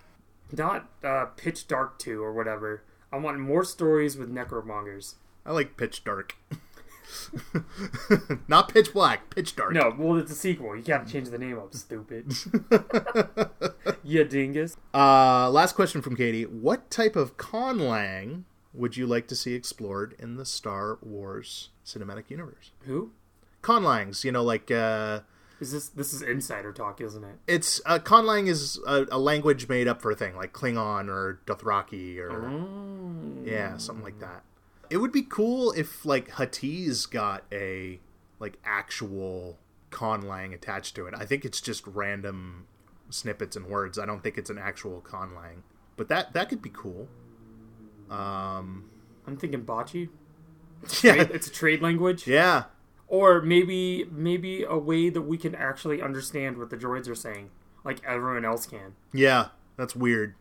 [0.52, 2.82] not uh, Pitch Dark 2 or whatever.
[3.12, 5.16] I want more stories with necromongers.
[5.44, 6.36] I like Pitch Dark.
[8.48, 9.34] not Pitch Black.
[9.34, 9.72] Pitch Dark.
[9.72, 10.76] No, well, it's a sequel.
[10.76, 12.32] You can't change the name up, stupid.
[14.04, 14.76] yeah, dingus.
[14.94, 16.44] Uh, last question from Katie.
[16.44, 22.30] What type of conlang would you like to see explored in the Star Wars cinematic
[22.30, 22.70] universe?
[22.86, 23.12] Who
[23.62, 25.20] Conlangs, you know, like uh,
[25.60, 25.88] is this?
[25.88, 27.36] This is insider talk, isn't it?
[27.46, 31.40] it's uh, conlang is a, a language made up for a thing like Klingon or
[31.46, 33.46] Dothraki or Mm.
[33.46, 34.42] yeah, something like that.
[34.90, 38.00] It would be cool if like Huttese got a
[38.38, 39.58] like actual
[39.90, 41.14] conlang attached to it.
[41.16, 42.66] I think it's just random
[43.08, 43.98] snippets and words.
[43.98, 45.62] I don't think it's an actual conlang,
[45.96, 47.08] but that that could be cool.
[48.10, 48.90] Um,
[49.26, 50.08] I'm thinking bocce.
[51.02, 52.64] yeah, Trade- It's a trade language, yeah,
[53.06, 57.50] or maybe maybe a way that we can actually understand what the droids are saying,
[57.84, 58.94] like everyone else can.
[59.12, 59.48] yeah.
[59.76, 60.34] That's weird.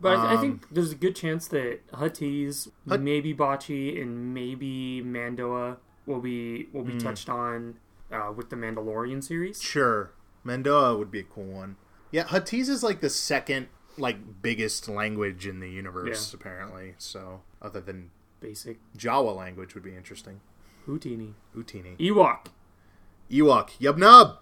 [0.00, 4.34] But I, I Um, think there's a good chance that Huttese, Hut- maybe Bocce, and
[4.34, 6.98] maybe Mandoa will be will be Hmm.
[6.98, 7.78] touched on
[8.12, 9.60] uh, with the Mandalorian series.
[9.62, 10.12] Sure,
[10.44, 11.76] Mandoa would be a cool one.
[12.10, 16.94] Yeah, Huttese is like the second like biggest language in the universe apparently.
[16.98, 20.40] So other than Basic Jawa language would be interesting.
[20.84, 22.48] Houdini, Utini, Ewok.
[23.30, 24.36] Ewok, Yubnub.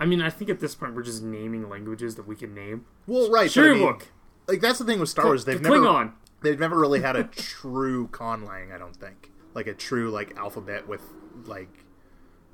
[0.00, 2.86] I mean, I think at this point we're just naming languages that we can name.
[3.06, 3.50] Well, right.
[3.54, 4.08] but
[4.48, 4.60] I Sure, mean, Ewok.
[4.60, 5.44] like that's the thing with Star Wars.
[5.44, 6.12] They've never Klingon.
[6.42, 8.72] they've never really had a true conlang.
[8.74, 11.02] I don't think like a true like alphabet with
[11.46, 11.84] like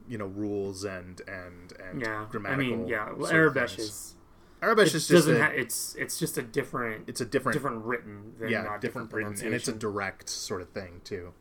[0.08, 2.76] you know rules and and and Yeah, I grammatical.
[2.78, 3.12] mean, yeah.
[3.12, 4.14] Well, sort of Aurebesh is
[4.62, 7.84] Aurebesh it is just a, ha- it's it's just a different it's a different, different
[7.84, 11.32] written than yeah not different written and it's a direct sort of thing too.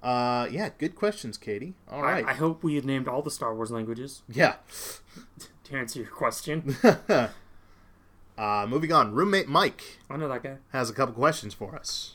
[0.00, 1.74] Uh, yeah, good questions, Katie.
[1.90, 4.54] All right, I, I hope we had named all the Star Wars languages yeah.
[5.64, 6.76] to answer your question.
[8.38, 10.56] Uh, moving on, roommate Mike I know that guy.
[10.70, 12.14] has a couple questions for us.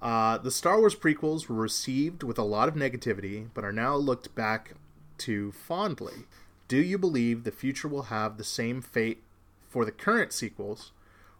[0.00, 3.96] Uh, the Star Wars prequels were received with a lot of negativity, but are now
[3.96, 4.74] looked back
[5.18, 6.24] to fondly.
[6.68, 9.22] Do you believe the future will have the same fate
[9.68, 10.92] for the current sequels,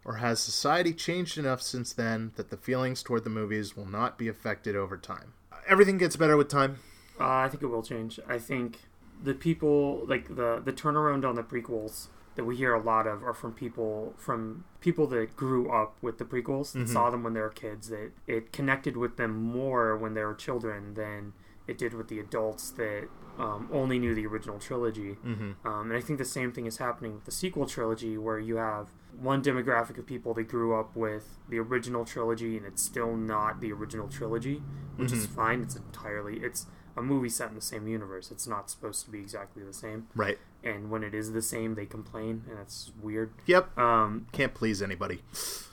[0.04, 4.18] or has society changed enough since then that the feelings toward the movies will not
[4.18, 5.34] be affected over time?
[5.68, 6.78] Everything gets better with time.
[7.20, 8.18] Uh, I think it will change.
[8.28, 8.80] I think
[9.22, 13.22] the people like the the turnaround on the prequels that we hear a lot of
[13.24, 17.32] are from people from people that grew up with the prequels that saw them when
[17.34, 21.32] they were kids that it connected with them more when they were children than
[21.66, 25.66] it did with the adults that um, only knew the original trilogy Mm-hmm.
[25.66, 28.56] um, and I think the same thing is happening with the sequel trilogy, where you
[28.56, 33.16] have one demographic of people that grew up with the original trilogy, and it's still
[33.16, 34.62] not the original trilogy,
[34.96, 35.60] which is fine.
[35.62, 38.30] It's entirely it's a movie set in the same universe.
[38.30, 40.38] It's not supposed to be exactly the same, Right.
[40.64, 43.30] and when it is the same, they complain, and it's weird.
[43.46, 43.76] Yep.
[43.78, 45.22] Um, Can't please anybody.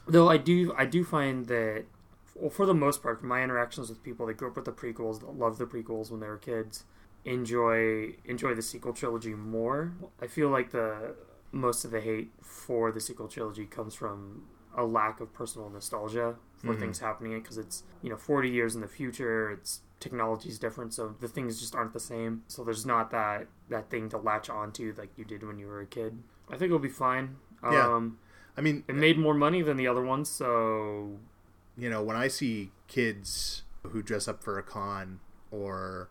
[0.08, 1.86] though I do I do find that
[2.36, 5.20] well, for the most part, my interactions with people that grew up with the prequels,
[5.20, 6.84] that loved the prequels when they were kids,
[7.26, 9.94] enjoy enjoy the sequel trilogy more.
[10.22, 11.16] I feel like the
[11.52, 14.44] most of the hate for the sequel trilogy comes from
[14.76, 18.80] a lack of personal nostalgia for things happening because it's you know 40 years in
[18.82, 22.44] the future it's technology's different so the things just aren't the same.
[22.48, 25.82] So there's not that that thing to latch onto like you did when you were
[25.82, 26.12] a kid.
[26.50, 27.38] I think it'll be fine.
[27.64, 27.88] Yeah.
[27.96, 28.20] um
[28.56, 31.18] I mean, it made more money than the other ones, so
[31.76, 36.10] you know, when I see kids who dress up for a con or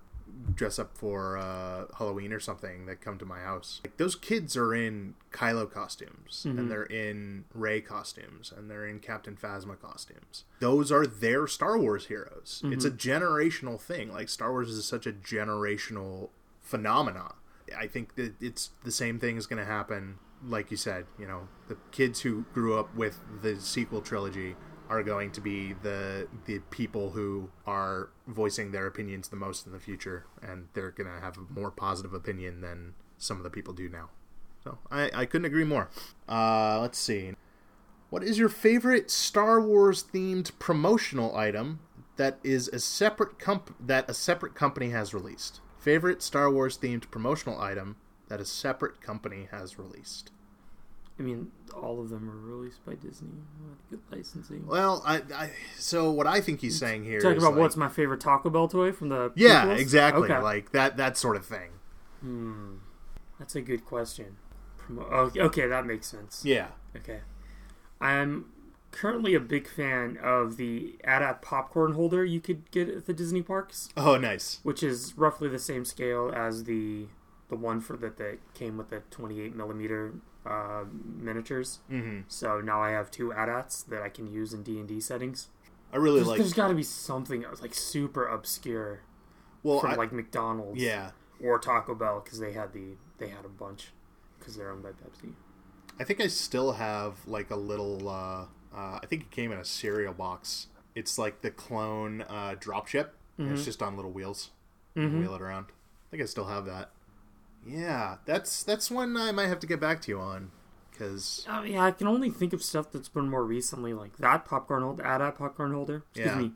[0.55, 4.57] dress up for uh, Halloween or something that come to my house, like those kids
[4.57, 10.45] are in Kylo costumes and they're in Rey costumes and they're in Captain Phasma costumes.
[10.61, 12.61] Those are their Star Wars heroes.
[12.65, 14.13] It's a generational thing.
[14.13, 17.35] Like Star Wars is such a generational phenomena.
[17.77, 20.19] I think that it's the same thing is going to happen.
[20.45, 24.57] Like you said, you know, the kids who grew up with the sequel trilogy
[24.89, 29.73] are going to be the the people who are voicing their opinions the most in
[29.73, 33.51] the future, and they're going to have a more positive opinion than some of the
[33.51, 34.11] people do now.
[34.65, 35.91] So I, I couldn't agree more.
[36.29, 37.33] Uh, let's see.
[38.11, 41.81] What is your favorite Star Wars themed promotional item
[42.17, 45.61] that is a separate comp- that a separate company has released?
[45.79, 47.97] Favorite Star Wars themed promotional item
[48.29, 50.31] that a separate company has released.
[51.23, 53.31] I mean, all of them are released by Disney.
[53.91, 54.67] Good licensing.
[54.67, 57.77] Well, I, I so what I think he's saying here Talking is about like- what's
[57.77, 59.79] my favorite Taco Bell toy from the yeah, prequels?
[59.79, 60.39] exactly, Okay.
[60.43, 61.71] like that that sort of thing.
[62.21, 62.75] Hmm.
[63.39, 64.37] That's a good question.
[64.81, 66.43] Promo- okay, that makes sense.
[66.45, 67.21] Yeah, Okay.
[68.01, 68.47] I'm
[68.91, 73.43] currently a big fan of the AT-AT popcorn holder you could get at the Disney
[73.43, 74.59] parks, Oh, nice.
[74.65, 77.07] which is roughly the same scale as the
[77.53, 80.15] the one for that that came with the 28 millimeter
[80.47, 81.81] uh, miniatures.
[81.89, 85.01] hmm So now I have two AT-ATs that I can use in D and D
[85.01, 85.49] settings.
[85.93, 86.39] I really There's, like.
[86.39, 89.03] there's got to be something like super obscure
[89.63, 91.11] Well, from I- like McDonald's, yeah,
[91.45, 93.91] or Taco Bell because they had the they had a bunch
[94.39, 95.35] because they're owned by Pepsi.
[96.01, 98.09] I think I still have like a little.
[98.09, 100.69] Uh, uh, I think it came in a cereal box.
[100.95, 103.09] It's like the clone uh, dropship.
[103.37, 104.51] and It's just on little wheels.
[104.95, 105.67] You Wheel it around.
[105.69, 106.91] I think I still have that.
[107.67, 110.51] Yeah, that's that's one I might have to get back to you on
[110.91, 114.45] because Uh, yeah, I can only think of stuff that's been more recently, like that
[114.45, 116.05] popcorn holder, AT-AT popcorn holder.
[116.11, 116.39] Excuse Yeah.
[116.39, 116.53] me,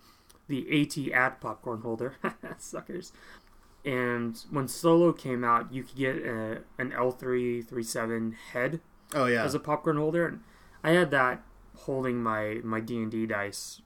[0.48, 2.16] the AT-AT popcorn holder.
[2.58, 3.12] Suckers.
[3.84, 8.80] And when Solo came out, you could get a, an L3-37 head
[9.14, 10.26] oh yeah, as a popcorn holder.
[10.26, 10.40] And
[10.82, 11.42] I had that
[11.76, 13.80] holding my my D and D dice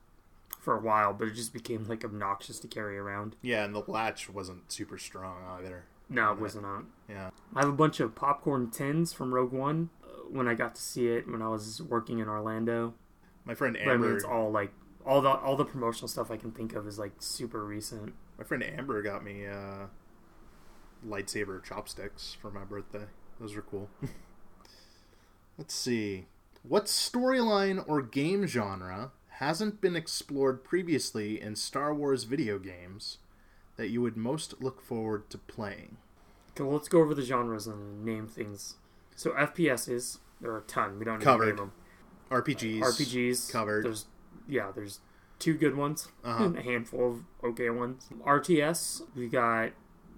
[0.59, 3.37] for a while, but it just became like obnoxious to carry around.
[3.43, 5.85] yeah, and the latch wasn't super strong either.
[6.11, 6.67] No, it wasn't.
[7.09, 10.75] Yeah, I have a bunch of popcorn tins from Rogue One uh, when I got
[10.75, 12.95] to see it when I was working in Orlando.
[13.45, 14.73] my friend But I mean, Amber, it's all like
[15.07, 18.15] all the all the promotional stuff I can think of is like super recent.
[18.37, 19.87] my friend Amber got me uh,
[21.07, 23.05] lightsaber chopsticks for my birthday.
[23.39, 23.89] Those are cool.
[25.57, 26.27] Let's see,
[26.63, 33.19] what storyline or game genre hasn't been explored previously in Star Wars video games
[33.81, 35.97] that you would most look forward to playing?
[36.51, 38.75] Okay, well, let's go over the genres and name things.
[39.17, 40.99] So FPSs, there are a ton.
[40.99, 41.45] We don't need Covered.
[41.45, 41.73] to name them.
[42.31, 42.81] RPGs.
[42.83, 43.85] RPGs covered.
[43.87, 44.05] There's
[44.47, 45.01] yeah, there's
[45.39, 46.45] two good ones, Uh-huh.
[46.45, 48.07] and a handful of okay ones.
[48.27, 49.71] RTS, we got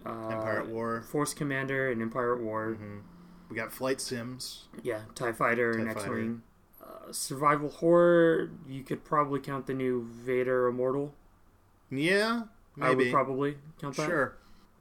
[0.04, 1.02] uh, Empire at War.
[1.02, 2.72] Force Commander, and Empire at War.
[2.74, 2.98] hmm
[3.48, 4.66] We got flight sims.
[4.82, 6.42] Yeah, Tie Fighter and TIE X Wing.
[6.82, 11.14] Uh, survival horror, you could probably count the new Vader Immortal.
[11.90, 12.44] Yeah,
[12.80, 14.06] I would probably count that.
[14.06, 14.36] Sure.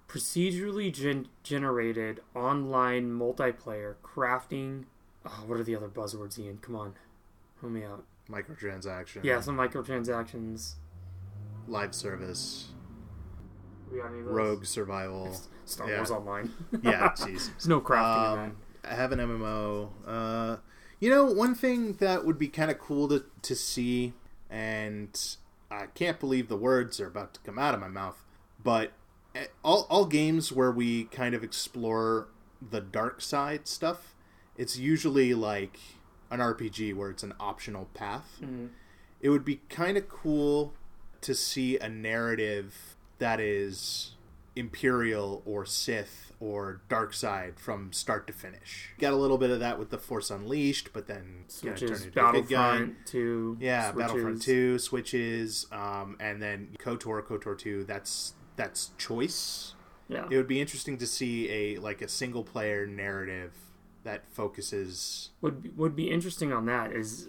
[0.08, 4.86] Procedurally gen- generated online multiplayer crafting.
[5.26, 6.58] Oh, what are the other buzzwords, Ian?
[6.62, 6.94] Come on,
[7.62, 8.04] help me out.
[8.30, 9.24] Microtransaction.
[9.24, 10.74] Yeah, some microtransactions.
[11.68, 12.70] Live service.
[13.92, 14.34] We got any of those?
[14.34, 15.38] Rogue survival.
[15.66, 15.98] Star Yeah.
[15.98, 16.50] Wars Online.
[16.84, 17.50] yeah, jeez.
[17.52, 19.90] There's no crafting in Um, I have an MMO.
[20.06, 20.58] Uh,
[21.00, 24.14] you know, one thing that would be kind of cool to, to see,
[24.50, 25.10] and
[25.72, 28.24] I can't believe the words are about to come out of my mouth,
[28.64, 28.92] but
[29.64, 32.28] all, all games where we kind of explore
[32.62, 34.14] the dark side stuff,
[34.58, 35.80] it's usually like
[36.30, 38.40] an RPG where it's an optional path.
[38.42, 38.70] Mhm.
[39.22, 40.74] It would be kind of cool
[41.22, 44.16] to see a narrative that is
[44.56, 48.90] Imperial or Sith or Dark Side from start to finish.
[49.00, 51.90] Got a little bit of that with the Force Unleashed, but then you know, Switches,
[51.90, 52.72] turned into a good guy.
[52.80, 53.58] Battlefront 2.
[53.60, 54.08] Yeah, switches.
[54.12, 57.84] Battlefront Two switches, um, and then Kotor, Kotor Two.
[57.84, 59.74] That's that's choice.
[60.10, 60.26] Yeah.
[60.30, 63.54] It would be interesting to see a like a single player narrative
[64.04, 65.30] that focuses.
[65.42, 67.28] would be, would be interesting on that is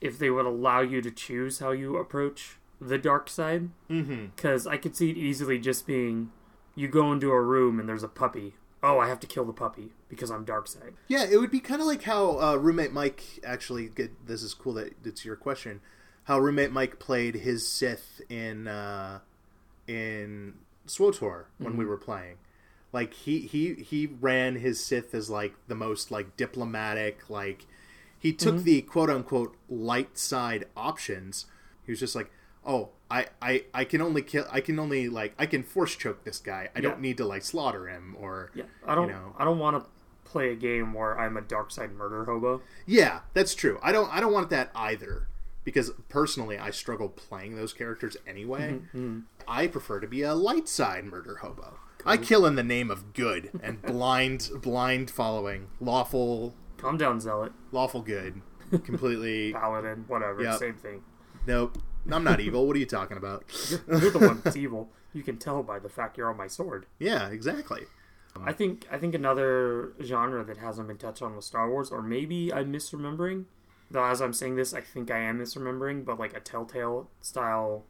[0.00, 4.26] if they would allow you to choose how you approach the dark side Mm-hmm.
[4.36, 6.30] because i could see it easily just being
[6.78, 9.52] you go into a room and there's a puppy oh i have to kill the
[9.52, 12.92] puppy because i'm dark side Yeah, it would be kind of like how uh, roommate
[12.92, 13.88] Mike actually.
[13.88, 15.80] Get, this is cool that it's your question.
[16.24, 19.20] How roommate Mike played his Sith in uh,
[19.86, 20.54] in
[20.86, 22.36] SWTOR when we were playing.
[22.92, 27.28] Like he he he ran his Sith as like the most like diplomatic.
[27.28, 27.66] Like
[28.18, 31.46] he took the quote unquote light side options.
[31.84, 32.30] He was just like,
[32.68, 34.46] oh, I, I, I can only kill.
[34.52, 36.68] I can only like I can force choke this guy.
[36.76, 39.34] I don't need to like slaughter him or yeah i don't know.
[39.38, 39.90] i don't want to
[40.30, 43.78] play a game where i'm a dark side murder hobo Yeah, that's true.
[43.82, 45.26] I don't I don't want that either
[45.64, 48.72] because personally I struggle playing those characters anyway.
[48.72, 49.20] Mm-hmm, mm-hmm.
[49.48, 51.78] I prefer to be a light side murder hobo.
[52.04, 57.52] I kill in the name of good and blind blind following, lawful calm down zealot
[57.72, 58.42] lawful good.
[58.84, 60.58] Completely paladin whatever Yep.
[60.58, 61.02] same thing
[61.46, 61.78] nope.
[62.10, 62.66] I'm not evil.
[62.66, 63.44] What are you talking about?
[63.70, 66.46] you're, you're the one that's evil you can tell by the fact you're on my
[66.46, 67.82] sword Yeah, exactly.
[68.44, 72.02] I think I think another genre that hasn't been touched on with Star Wars, or
[72.02, 73.46] maybe I'm misremembering.
[73.90, 77.84] Though as I'm saying this, I think I am misremembering, but like a Telltale style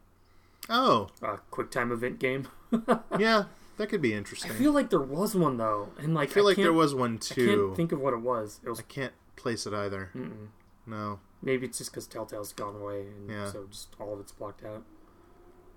[0.69, 2.47] Oh, uh, quick time event game.
[3.19, 3.43] yeah,
[3.77, 4.51] that could be interesting.
[4.51, 7.19] I feel like there was one though, and like I feel like there was one
[7.19, 7.43] too.
[7.43, 8.59] I can't think of what it was.
[8.63, 10.09] It was I can't place it either.
[10.15, 10.47] mm-mm.
[10.87, 11.19] No.
[11.41, 13.49] Maybe it's just because Telltale's gone away, and Yeah.
[13.51, 14.83] so just all of it's blocked out.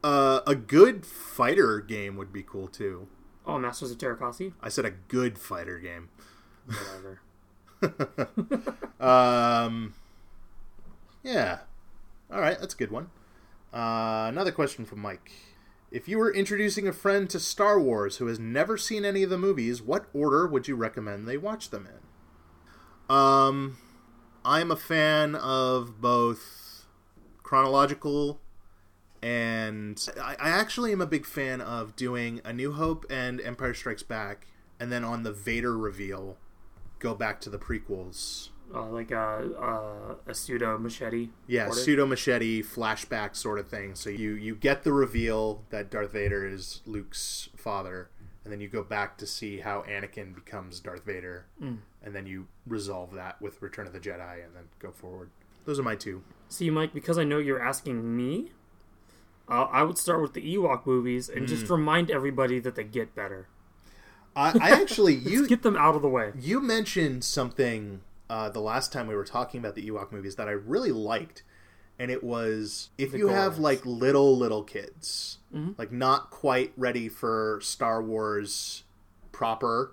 [0.03, 3.07] Uh, a good fighter game would be cool too.
[3.47, 6.09] Oh, Masters of Teräs Käsi, I said a good fighter game.
[6.67, 7.21] whatever.
[9.01, 9.95] Um,
[11.25, 11.61] yeah.
[12.33, 13.11] All right, that's a good one.
[13.75, 15.33] Uh, another question from Mike.
[15.91, 19.31] If you were introducing a friend to Star Wars who has never seen any of
[19.31, 23.15] the movies, what order would you recommend they watch them in?
[23.15, 23.77] Um,
[24.45, 26.87] I'm a fan of both
[27.43, 28.41] chronological
[29.23, 33.73] and I, I actually am a big fan of doing A New Hope and Empire
[33.73, 34.49] Strikes Back,
[34.81, 36.39] and then on the Vader reveal,
[36.99, 41.31] go back to the prequels uh, like a, a a pseudo machete.
[41.47, 43.95] Yeah, pseudo machete flashback sort of thing.
[43.95, 48.11] So you you get the reveal that Darth Vader is Luke's father,
[48.45, 51.79] and then you go back to see how Anakin becomes Darth Vader, Mm.
[52.03, 55.31] and then you resolve that with Return of the Jedi, and then go forward.
[55.65, 56.23] Those are my two.
[56.49, 58.51] See, Mike, because I know you're asking me,
[59.49, 61.71] uh, I would start with the Ewok movies and just Mm.
[61.71, 63.49] remind everybody that they get better.
[64.35, 66.33] I, I actually you get them out of the way.
[66.35, 70.49] you mentioned something uh, the last time we were talking about the Ewok movies that
[70.49, 71.43] I really liked,
[71.99, 75.79] and it was if The you have like little little kids, Mhm.
[75.79, 78.85] like not quite ready for Star Wars
[79.33, 79.93] proper,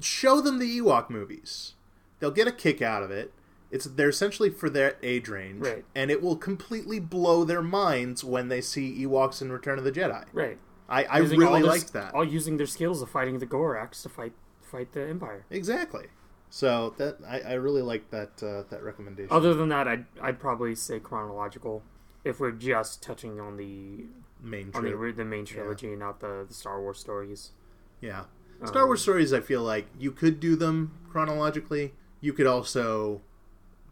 [0.00, 1.74] show them the Ewok movies.
[2.18, 3.32] They'll get a kick out of it.
[3.70, 5.84] It's they're essentially for their age range, Right.
[5.94, 9.92] and it will completely blow their minds when they see Ewoks in Return of the
[9.92, 10.24] Jedi.
[10.32, 10.58] Right.
[10.88, 12.12] I, I all really their- liked that.
[12.14, 15.44] All using their skills of fighting the Gorax to fight fight the Empire.
[15.50, 16.06] Exactly.
[16.50, 19.32] So that I, I really like that uh, that recommendation.
[19.32, 21.82] Other than that, I'd I'd probably say chronological.
[22.24, 24.04] If we're just touching on the
[24.42, 27.52] main on the, the main trilogy, not the, the Star Wars stories.
[28.00, 28.24] Yeah.
[28.66, 31.94] Star Wars Um, stories, I feel like you could do them chronologically.
[32.20, 33.22] You could also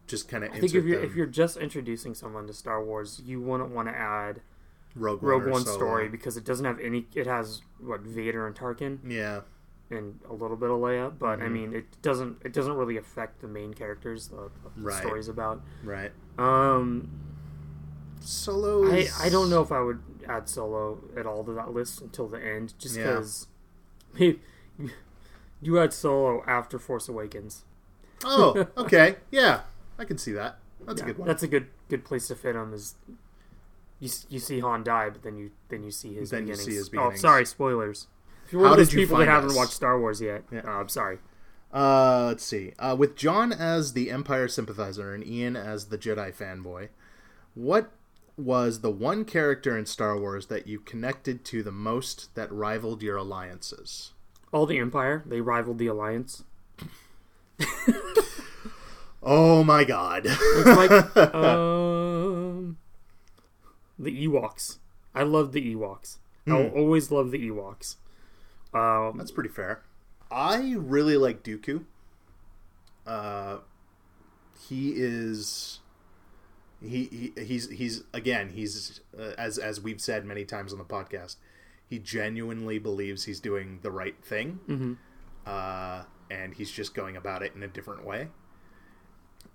[0.05, 3.21] just kind of I think if you're if you're just introducing someone to Star Wars,
[3.25, 4.41] you wouldn't want to add
[4.95, 7.07] Rogue One, Rogue One story because it doesn't have any.
[7.15, 9.41] It has what Vader and Tarkin Yeah,
[9.91, 11.51] and a little bit of Leia, but I Mhm.
[11.51, 15.01] mean it doesn't it doesn't really affect the main characters the, the Right.
[15.01, 15.61] story's about.
[15.83, 16.11] right.
[16.37, 17.09] Um,
[18.21, 18.91] Solo.
[18.91, 22.27] I I don't know if I would add Solo at all to that list until
[22.27, 23.03] the end, just Yeah.
[23.19, 23.47] because
[25.61, 27.63] you add Solo after Force Awakens.
[28.23, 29.17] Oh, okay.
[29.31, 29.61] Yeah,
[29.97, 30.59] I can see that.
[30.85, 31.27] That's Yeah, a good one.
[31.27, 32.73] That's a good good place to fit him.
[32.73, 32.95] Is
[33.99, 36.75] you you see Han die, but then you then you see his Then you see
[36.75, 38.07] his Oh, sorry, spoilers.
[38.49, 39.55] If you're one How of those people that haven't us?
[39.55, 40.61] watched Star Wars yet, Yeah.
[40.65, 41.19] uh, I'm sorry.
[41.71, 42.73] Uh, let's see.
[42.79, 46.89] Uh, with John as the Empire sympathizer and Ian as the Jedi fanboy,
[47.53, 47.91] what
[48.37, 53.03] was the one character in Star Wars that you connected to the most that rivaled
[53.03, 54.13] your alliances?
[54.51, 56.43] All the Empire, they rivaled the Alliance.
[59.21, 60.23] Oh my god.
[60.25, 62.77] It's like um,
[63.99, 64.77] the Ewoks.
[65.13, 66.17] I love the Ewoks.
[66.47, 66.77] I'll Hmm.
[66.77, 67.97] always love the Ewoks.
[68.73, 69.81] Um, That's pretty fair.
[70.31, 71.85] I really like Dooku.
[73.05, 73.57] Uh,
[74.67, 75.79] he is
[76.81, 80.85] he, he he's he's again he's uh, as as we've said many times on the
[80.85, 81.37] podcast.
[81.87, 84.97] He genuinely believes he's doing the right thing, mhm.
[85.47, 88.27] uh, and he's just going about it in a different way.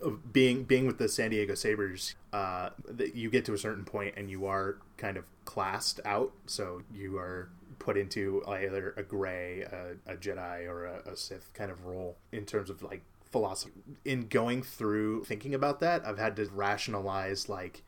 [0.05, 2.71] Uh, Being being with the San Diego Sabers, uh,
[3.15, 6.33] you get to a certain point and you are kind of classed out.
[6.47, 11.53] So you are put into either a gray, a, a Jedi, or a, a Sith
[11.55, 13.83] kind of role in terms of like philosophy.
[14.05, 17.83] In going through thinking about that, I've had to rationalize like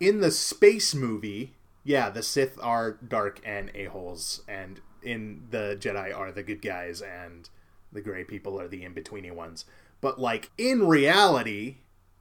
[0.00, 1.54] in the space movie,
[1.84, 7.00] yeah, the Sith are dark and a-holes, and in the Jedi are the good guys,
[7.00, 7.48] and
[7.92, 9.64] the gray people are the in-betweeny ones.
[10.00, 11.78] But, like, in reality,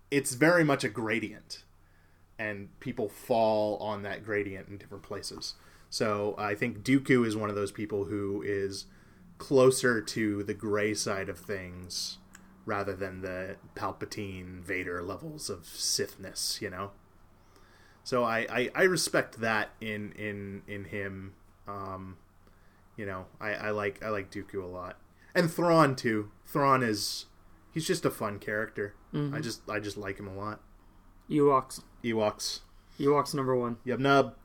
[0.09, 1.63] it's very much a gradient,
[2.39, 5.55] and people fall on that gradient in different places.
[5.89, 8.85] So I think Dooku is one of those people who is
[9.37, 12.17] closer to the gray side of things
[12.65, 16.91] rather than the Palpatine Vader levels of Sithness, you know?
[18.03, 21.33] So I, I, I respect that in in in him.
[21.67, 22.17] Um,
[22.95, 24.97] you know, I, I like I like Dooku a lot,
[25.35, 26.31] and Thrawn too.
[26.45, 27.25] Thrawn is
[27.73, 28.93] he's just a fun character.
[29.13, 29.33] Mhm.
[29.35, 30.61] I just I just like him a lot.
[31.29, 31.81] Ewoks.
[32.01, 32.61] Ewoks.
[32.97, 33.75] Ewoks number one.
[33.85, 34.35] Yub nub.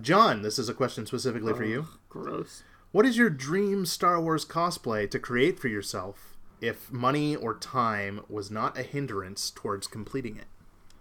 [0.00, 1.86] John, this is a question specifically for you.
[2.08, 2.62] Gross.
[2.92, 8.20] What is your dream Star Wars cosplay to create for yourself if money or time
[8.28, 10.46] was not a hindrance towards completing it?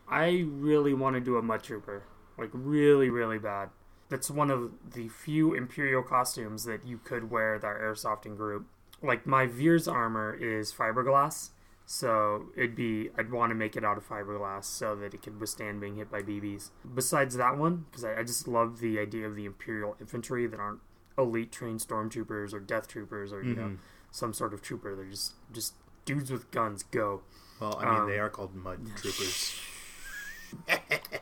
[0.09, 2.03] I really want to do a Mud Trooper.
[2.37, 3.69] Like, really, really bad.
[4.09, 8.67] That's one of the few Imperial costumes that you could wear our airsofting group.
[9.01, 11.51] Like, my Veer's armor is fiberglass,
[11.93, 15.41] so it'd be, I'd want to make it out of fiberglass so that it could
[15.41, 16.69] withstand being hit by BBs.
[16.95, 20.57] Besides that one, because I, I just love the idea of the Imperial infantry that
[20.57, 20.79] aren't
[21.17, 23.77] elite trained stormtroopers or death troopers or, you know, Mhm.
[24.09, 24.95] some sort of trooper.
[24.95, 25.73] They're just, just
[26.05, 27.23] dudes with guns, go.
[27.59, 29.53] Well, I mean, Um, they are called mud troopers.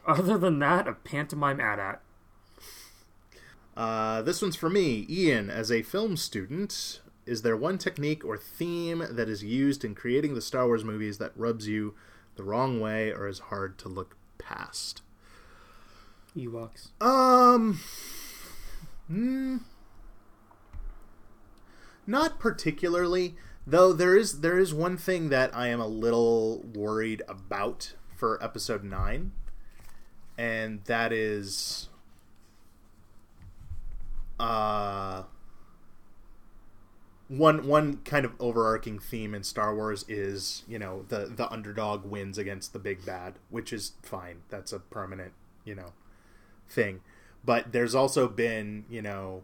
[0.06, 2.02] Other than that, a pantomime AT-AT.
[3.76, 5.50] Uh, this one's for me, Ian.
[5.50, 10.34] As a film student, is there one technique or theme that is used in creating
[10.34, 11.94] the Star Wars movies that rubs you
[12.36, 15.04] the wrong way or is hard to look past?
[16.36, 16.90] Ewoks.
[17.00, 17.80] Um,
[19.12, 19.60] mm,
[22.08, 23.36] not particularly.
[23.68, 28.44] Though there is there is one thing that I am a little worried about for
[28.44, 29.34] episode nine,
[30.36, 31.90] and that is
[34.40, 35.24] uh
[37.30, 42.04] one one kind of overarching theme in Star Wars is you know the the underdog
[42.04, 44.42] wins against the big bad, which is fine.
[44.50, 45.94] That's a permanent you know
[46.68, 47.02] thing.
[47.46, 49.44] But there's also been you know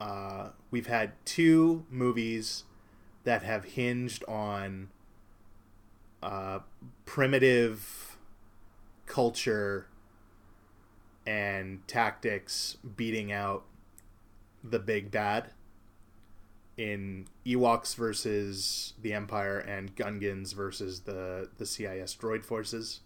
[0.00, 2.64] uh, we've had two movies
[3.24, 4.90] that have hinged on
[6.22, 6.60] uh,
[7.04, 8.16] primitive
[9.06, 9.88] culture
[11.26, 13.64] and tactics beating out
[14.62, 15.50] the big bad
[16.76, 23.00] in Ewoks versus the Empire and Gungans versus the the CIS droid forces.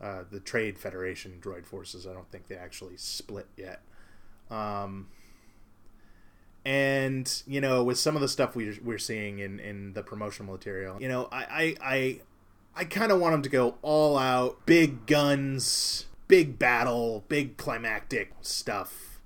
[0.00, 2.06] Uh, the Trade Federation droid forces.
[2.06, 3.82] I don't think they actually split yet.
[4.50, 5.08] Um,
[6.64, 10.52] and you know, with some of the stuff we, we're seeing in, in the promotional
[10.52, 12.20] material, you know, I I I,
[12.74, 18.32] I kind of want them to go all out, big guns, big battle, big climactic
[18.40, 19.20] stuff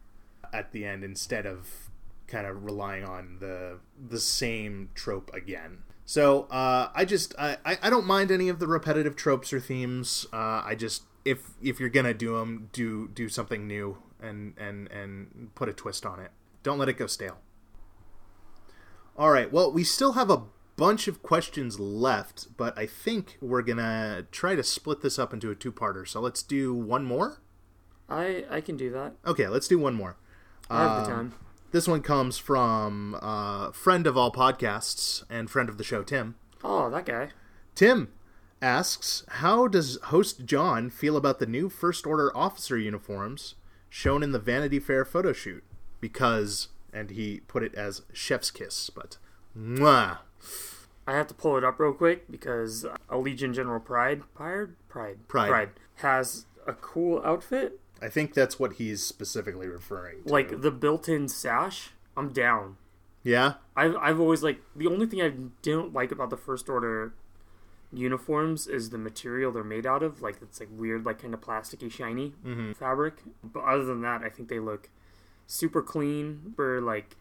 [0.52, 1.85] at the end instead of
[2.26, 5.78] kind of relying on the the same trope again.
[6.04, 10.26] So uh, I just I, I don't mind any of the repetitive tropes or themes.
[10.32, 14.90] Uh, I just if if you're gonna do them, do do something new and and
[14.90, 16.30] and put a twist on it.
[16.62, 17.38] Don't let it go stale.
[19.16, 19.50] All right.
[19.52, 20.42] Well, we still have a
[20.76, 25.50] bunch of questions left, but I think we're gonna try to split this up into
[25.50, 26.06] a two-parter.
[26.06, 27.40] So let's do one more.
[28.08, 29.14] I I can do that.
[29.26, 30.16] Okay, let's do one more.
[30.70, 31.34] I have the time.
[31.76, 36.36] This one comes from uh, friend of all podcasts and friend of the show, Tim.
[36.64, 37.32] Oh, that guy.
[37.74, 38.08] Tim
[38.62, 43.56] asks, "How does host John feel about the new First Order officer uniforms
[43.90, 45.62] shown in the Vanity Fair photo shoot?"
[46.00, 49.18] Because, and he put it as chef's kiss, but
[49.54, 50.20] mwah.
[51.06, 55.70] I have to pull it up real quick because Allegiant General Pryde, Pryde, Pryde, Pryde.
[55.96, 57.80] has a cool outfit.
[58.00, 60.32] I think that's what he's specifically referring to.
[60.32, 61.90] Like the built-in sash.
[62.16, 62.76] I'm down.
[63.22, 65.32] yeah, I've I've always like the only thing I
[65.62, 67.12] don't like about the First Order
[67.92, 70.22] uniforms is the material they're made out of.
[70.22, 72.72] Like it's like weird, like kind of plasticky, shiny mm-hmm.
[72.72, 73.14] fabric.
[73.42, 74.90] But other than that, I think they look
[75.46, 76.54] super clean.
[76.58, 77.16] Or like,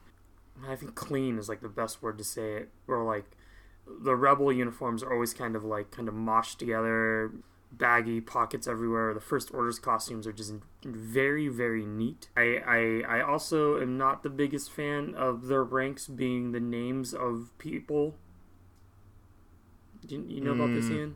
[0.67, 2.69] I think clean is like the best word to say it.
[2.87, 3.25] Or like,
[3.87, 7.31] the rebel uniforms are always kind of like kind of moshed together,
[7.71, 9.13] baggy, pockets everywhere.
[9.13, 10.53] The First Order's costumes are just
[10.83, 12.29] very, very neat.
[12.37, 17.13] I, I, I also am not the biggest fan of their ranks being the names
[17.13, 18.15] of people.
[20.05, 21.15] Do you, you know about this, Ian?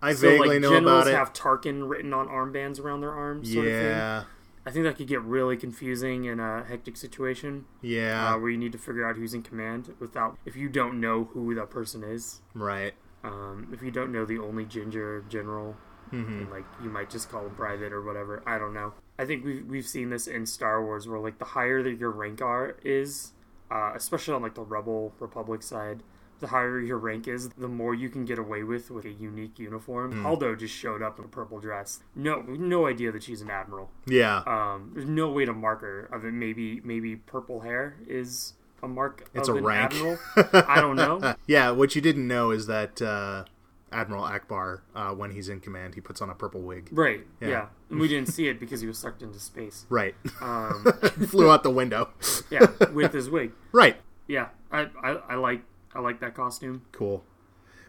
[0.00, 1.16] I So vaguely like know generals about it.
[1.16, 3.52] have Tarkin written on armbands around their arms.
[3.52, 3.82] Sort Of thing.
[3.82, 4.24] yeah,
[4.66, 8.58] I think that could get really confusing in a hectic situation yeah, uh, where you
[8.58, 12.02] need to figure out who's in command without if you don't know who that person
[12.04, 12.40] is.
[12.54, 12.94] right.
[13.24, 15.76] Um, if you don't know the only ginger general,
[16.12, 16.40] Mm-hmm.
[16.40, 18.42] and, like you might just call him private or whatever.
[18.46, 18.92] I don't know.
[19.18, 22.10] I think we've we've seen this in Star Wars where like the higher that your
[22.10, 23.32] rank are is,
[23.70, 26.02] uh, especially on like the Rebel Republic side,
[26.40, 29.58] the higher your rank is, the more you can get away with with a unique
[29.58, 30.12] uniform.
[30.12, 30.26] Hmm.
[30.26, 32.00] Holdo just showed up in a purple dress.
[32.14, 33.90] No, no idea that she's an admiral.
[34.06, 36.10] Yeah, Um, there's no way to mark her.
[36.12, 38.52] Of it, maybe maybe purple hair is
[38.82, 39.94] a mark It's of a an rank.
[39.94, 40.18] admiral.
[40.68, 41.34] I don't know.
[41.46, 41.70] yeah.
[41.70, 43.44] What you didn't know is that uh,
[43.92, 46.88] Admiral Ackbar, uh, when he's in command, he puts on a purple wig.
[46.92, 47.20] Right.
[47.40, 47.48] Yeah.
[47.48, 47.66] Yeah.
[47.90, 49.84] And we didn't see it because he was sucked into space.
[49.90, 50.84] Right, Um,
[51.28, 52.08] flew out the window.
[52.50, 53.52] yeah, with his wig.
[53.72, 55.62] Right, Yeah, I, I, I like
[55.94, 56.82] I like that costume.
[56.92, 57.22] cool.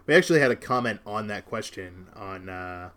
[0.06, 2.50] We actually had a comment on that question on.
[2.50, 2.89] Uh,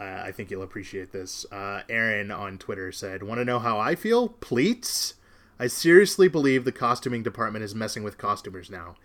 [0.00, 1.44] uh, I think you'll appreciate this.
[1.50, 4.28] Uh, Aaron on Twitter said, "Want to know how I feel?
[4.28, 5.14] Pleats.
[5.58, 8.96] I seriously believe the costuming department is messing with costumers now.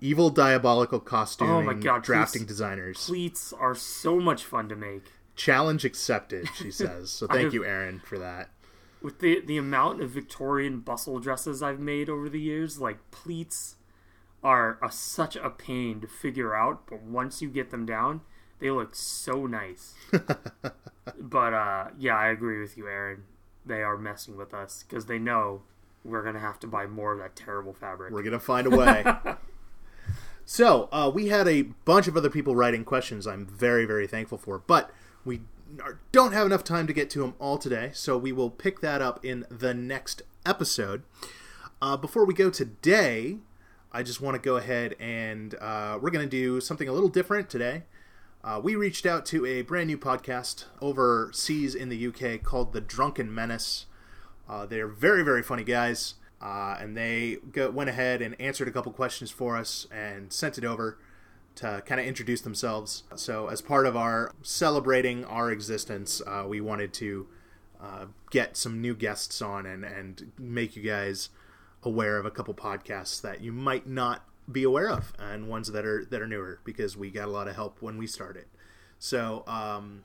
[0.00, 3.06] Evil, diabolical costuming, Oh my God, drafting please- designers.
[3.06, 5.04] Pleats are so much fun to make.
[5.36, 7.10] Challenge accepted." She says.
[7.10, 8.50] So thank I've- you, Aaron, for that.
[9.02, 13.76] With the the amount of Victorian bustle dresses I've made over the years, like pleats
[14.42, 18.20] are a, such a pain to figure out, but once you get them down,
[18.60, 19.94] they look so nice.
[21.18, 23.24] but uh, yeah, I agree with you, Aaron.
[23.64, 25.62] They are messing with us because they know
[26.04, 28.12] we're gonna have to buy more of that terrible fabric.
[28.12, 29.04] We're gonna find a way.
[30.44, 33.26] so uh, we had a bunch of other people writing questions.
[33.26, 34.90] I'm very very thankful for, but
[35.24, 35.40] we
[36.12, 37.90] don't have enough time to get to them all today.
[37.92, 41.02] So we will pick that up in the next episode.
[41.80, 43.38] Uh, before we go today,
[43.92, 47.08] I just want to go ahead and uh, we're going to do something a little
[47.08, 47.84] different today.
[48.42, 52.80] Uh, we reached out to a brand new podcast overseas in the UK called The
[52.80, 53.86] Drunken Menace.
[54.48, 56.14] Uh, they're very, very funny guys.
[56.40, 60.58] uh, and they go, went ahead and answered a couple questions for us and sent
[60.58, 60.98] it over
[61.54, 63.04] to kind of introduce themselves.
[63.16, 67.26] So, as part of our celebrating our existence, uh, we wanted to
[67.80, 71.30] uh, get some new guests on and, and make you guys
[71.82, 75.86] aware of a couple podcasts that you might not be aware of and ones that
[75.86, 78.44] are that are newer because we got a lot of help when we started.
[78.98, 80.04] So, um,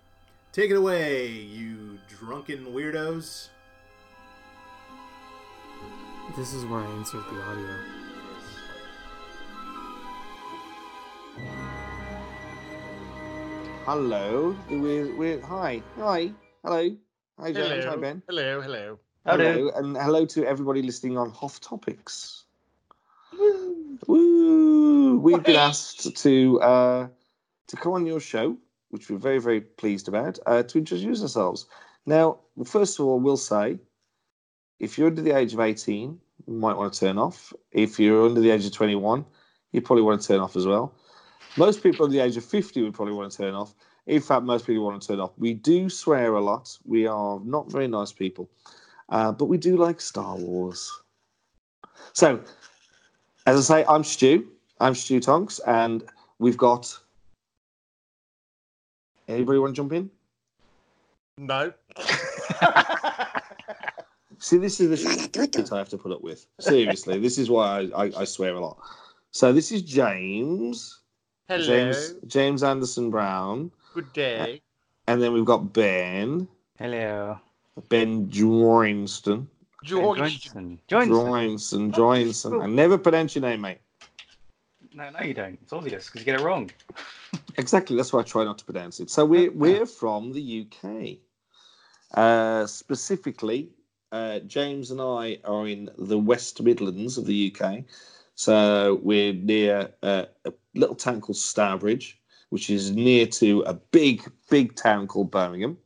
[0.54, 3.50] take it away, you drunken weirdos.
[6.38, 7.80] This is where I insert the audio.
[13.86, 14.56] Hello.
[14.70, 15.82] We're, we're, hi.
[15.98, 16.32] Hi.
[16.64, 16.96] Hello.
[17.40, 17.86] Hi, James.
[17.86, 18.22] Hi, Ben.
[18.28, 19.00] Hello, hello.
[19.26, 19.72] Hello.
[19.76, 22.46] And hello to everybody listening on Hoth Topics.
[24.08, 25.20] Woo!
[25.20, 27.08] We've been asked to uh,
[27.68, 28.56] to come on your show,
[28.90, 31.66] which we're very, very pleased about, uh, to introduce ourselves.
[32.06, 33.80] Now, first of all, we'll say
[34.80, 37.54] if you're under the age of 18, you might want to turn off.
[37.72, 39.26] If you're under the age of 21,
[39.72, 40.94] you probably want to turn off as well.
[41.58, 43.74] Most people under the age of 50 would probably want to turn off.
[44.08, 45.32] In fact, most people want to turn off.
[45.38, 46.78] We do swear a lot.
[46.86, 48.50] We are not very nice people,
[49.10, 50.92] uh, but we do like Star Wars.
[52.14, 52.42] So,
[53.46, 54.48] as I say, I'm Stu.
[54.80, 56.04] I'm Stu Tonks, and
[56.40, 56.98] we've got.
[59.28, 60.10] Anybody want to jump in?
[61.38, 61.72] No.
[64.40, 66.46] See, this is the shit I have to put up with.
[66.60, 68.78] Seriously, this is why I, I, I swear a lot.
[69.32, 71.02] So this is James,
[71.48, 71.64] Hello.
[71.66, 74.62] James, James Anderson Brown, Good day.
[75.08, 77.38] and then we've got Ben, Hello.
[77.90, 79.46] Ben Joinston,
[79.84, 80.20] George.
[80.20, 80.80] Joinson.
[80.88, 81.10] Joinson.
[81.10, 82.64] Joinston, Joinston.
[82.64, 83.80] I never pronounce your name, mate.
[84.94, 85.60] No, no, you don't.
[85.62, 86.72] It's obvious because you get it wrong.
[87.58, 87.96] Exactly.
[87.96, 89.10] That's why I try not to pronounce it.
[89.12, 91.18] So we're we're from the UK.
[92.14, 93.70] Uh, specifically,
[94.12, 97.84] uh, James and I are in the West Midlands of the UK.
[98.36, 104.24] So we're near uh, a little town called Stourbridge, which is near to a big,
[104.50, 105.78] big town called Birmingham.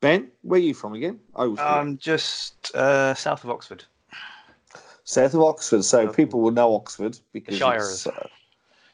[0.00, 1.20] Ben, where are you from again?
[1.36, 3.84] I'm Um, just uh, south of Oxford.
[5.04, 5.84] south of Oxford.
[5.84, 8.06] So people will know Oxford because Shires.
[8.06, 8.28] it's, uh,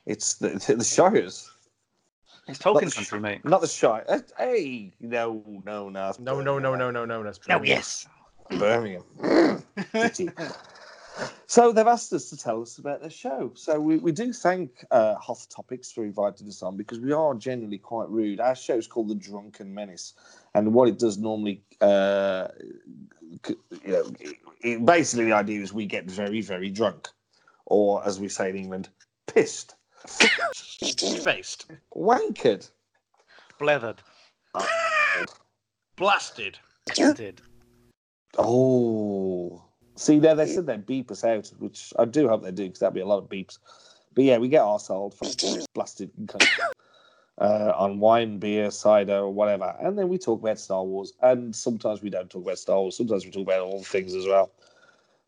[0.04, 1.50] it's the, the Shires.
[2.48, 3.44] It's Tolkien Not- country, mate.
[3.44, 4.04] Not the Shire.
[4.08, 6.08] Uh, Hey, no, no, no.
[6.10, 7.22] it's No, no, no, Birmingham, no, no, no.
[7.22, 7.68] That's brilliant.
[7.68, 8.06] yes.
[8.50, 9.04] Birmingham.
[11.50, 13.52] So they've asked us to tell us about their show.
[13.54, 17.34] So we, we do thank uh, Hoth Topics for inviting us on because we are
[17.34, 18.38] generally quite rude.
[18.38, 20.12] Our show is called The Drunken Menace,
[20.54, 22.48] and what it does normally, uh,
[23.48, 27.08] you know, it, it- basically the idea is we get very, very drunk,
[27.66, 28.90] or as we say in England,
[29.26, 29.74] pissed,
[30.04, 31.66] Faced.
[31.96, 32.68] wankered.
[33.58, 33.98] Blethered.
[35.96, 36.58] Blasted.
[36.94, 37.40] Did.
[38.36, 39.62] Oh,
[39.96, 42.80] see there they said they'd beep us out, which I do hope they do because
[42.80, 43.58] that'd be a lot of beeps.
[44.14, 45.28] But yeah, we get arseholed from
[45.74, 46.10] blasted
[47.38, 51.12] uh, on wine, beer, cider, or whatever, and then we talk about Star Wars.
[51.22, 52.96] And sometimes we don't talk about Star Wars.
[52.96, 54.50] Sometimes we talk about all things as well.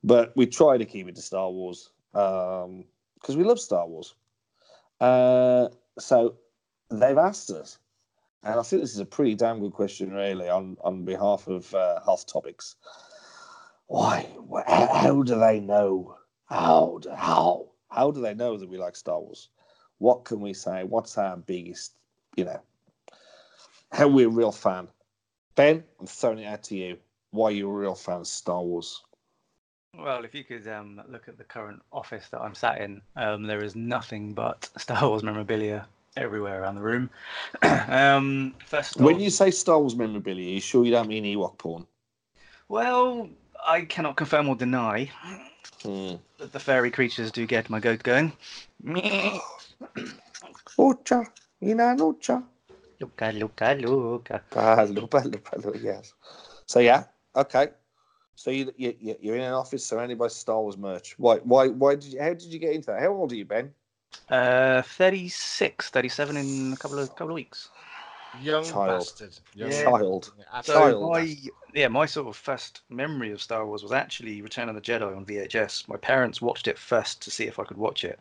[0.02, 4.14] But we try to keep it to Star Wars because we love Star Wars.
[5.00, 6.36] Uh, so
[6.90, 7.78] they've asked us
[8.42, 11.72] and I think this is a pretty damn good question, really, on, on behalf of
[11.74, 12.76] uh, Hoth Topics.
[13.86, 14.26] Why?
[14.66, 16.16] How, how do they know?
[16.46, 17.00] How?
[17.14, 17.66] How?
[17.90, 19.48] How do they know that we like Star Wars?
[19.98, 20.84] What can we say?
[20.84, 21.92] What's our biggest,
[22.36, 22.60] you know,
[23.92, 24.88] how we're a real fan?
[25.56, 26.96] Ben, I'm throwing it out to you.
[27.32, 29.02] Why you're a real fan of Star Wars?
[29.98, 33.42] Well, if you could um, look at the current office that I'm sat in, um,
[33.42, 35.86] there is nothing but Star Wars memorabilia
[36.16, 37.10] everywhere around the room.
[37.62, 41.86] um, first When you say Star Wars memorabilia, you sure you don't mean Ewok porn?
[42.68, 43.28] well,
[43.66, 45.10] I cannot confirm or deny
[45.82, 46.16] Hmm.
[46.38, 48.32] that the fairy creatures do get my goat going.
[50.78, 51.24] Ocha,
[51.62, 52.42] ina nocha.
[53.00, 54.42] Luca, Luca, Luca.
[54.54, 56.12] Bello, bello, bello, yes.
[56.66, 57.04] So yeah,
[57.34, 57.68] okay.
[58.34, 61.14] So you, you you- you're in an office surrounded by Star Wars merch.
[61.18, 63.00] Why why why did you how did you get into that?
[63.00, 63.72] How old are you, Ben?
[64.28, 67.68] Uh, 36, 37 in a couple of couple of weeks.
[68.40, 69.00] Young Child.
[69.00, 69.36] bastard.
[69.54, 69.82] Young Yeah.
[69.84, 70.32] Child.
[70.62, 71.02] So Child.
[71.12, 71.36] my
[71.74, 75.16] yeah, my sort of first memory of Star Wars was actually Return of the Jedi
[75.16, 75.88] on VHS.
[75.88, 78.20] My parents watched it first to see if I could watch it.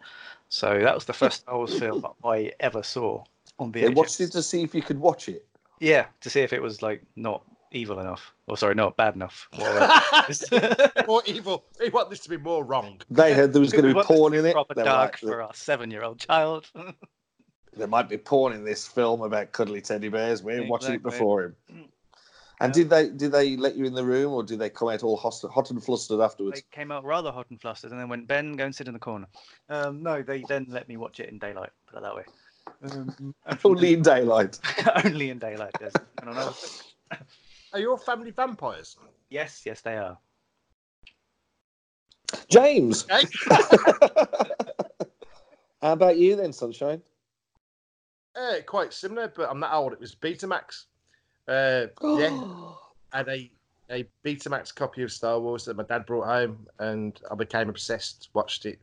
[0.49, 3.23] So that was the first Star Wars film that I ever saw
[3.59, 3.95] on They VHS.
[3.95, 5.45] watched it to see if you could watch it.
[5.79, 9.47] Yeah, to see if it was like not evil enough, or sorry, not bad enough.
[9.59, 11.65] Or, uh, more evil.
[11.80, 13.01] They want this to be more wrong.
[13.09, 14.53] They heard there was going to be porn in it.
[14.53, 16.70] proper They were dark like, for our seven-year-old child.
[17.78, 20.43] there might be porn in this film about cuddly teddy bears.
[20.43, 21.55] We ain't watching it before him.
[22.61, 25.03] And did they did they let you in the room, or did they come out
[25.03, 26.59] all hot, hot and flustered afterwards?
[26.59, 28.93] They came out rather hot and flustered, and then went, "Ben, go and sit in
[28.93, 29.28] the corner."
[29.70, 31.70] Um, no, they then let me watch it in daylight.
[31.88, 32.24] Put it that way.
[32.91, 34.59] Um, Only in daylight.
[35.05, 35.72] only in daylight.
[35.82, 35.93] Yes.
[37.74, 37.89] I don't know.
[37.89, 38.97] Are your family vampires?
[39.30, 40.17] Yes, yes, they are.
[42.49, 43.28] James, Okay.
[45.82, 47.01] how about you then, Sunshine?
[48.36, 49.93] Uh, quite similar, but I'm not old.
[49.93, 50.86] It was Betamax.
[51.47, 52.30] Uh, yeah,
[53.11, 53.51] I had a,
[53.89, 58.30] a Betamax copy of Star Wars that my dad brought home, and I became obsessed.
[58.34, 58.80] Watched it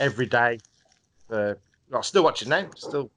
[0.00, 0.58] every day.
[1.30, 1.54] Uh,
[1.92, 2.68] I'm still watching now.
[2.76, 3.10] Still,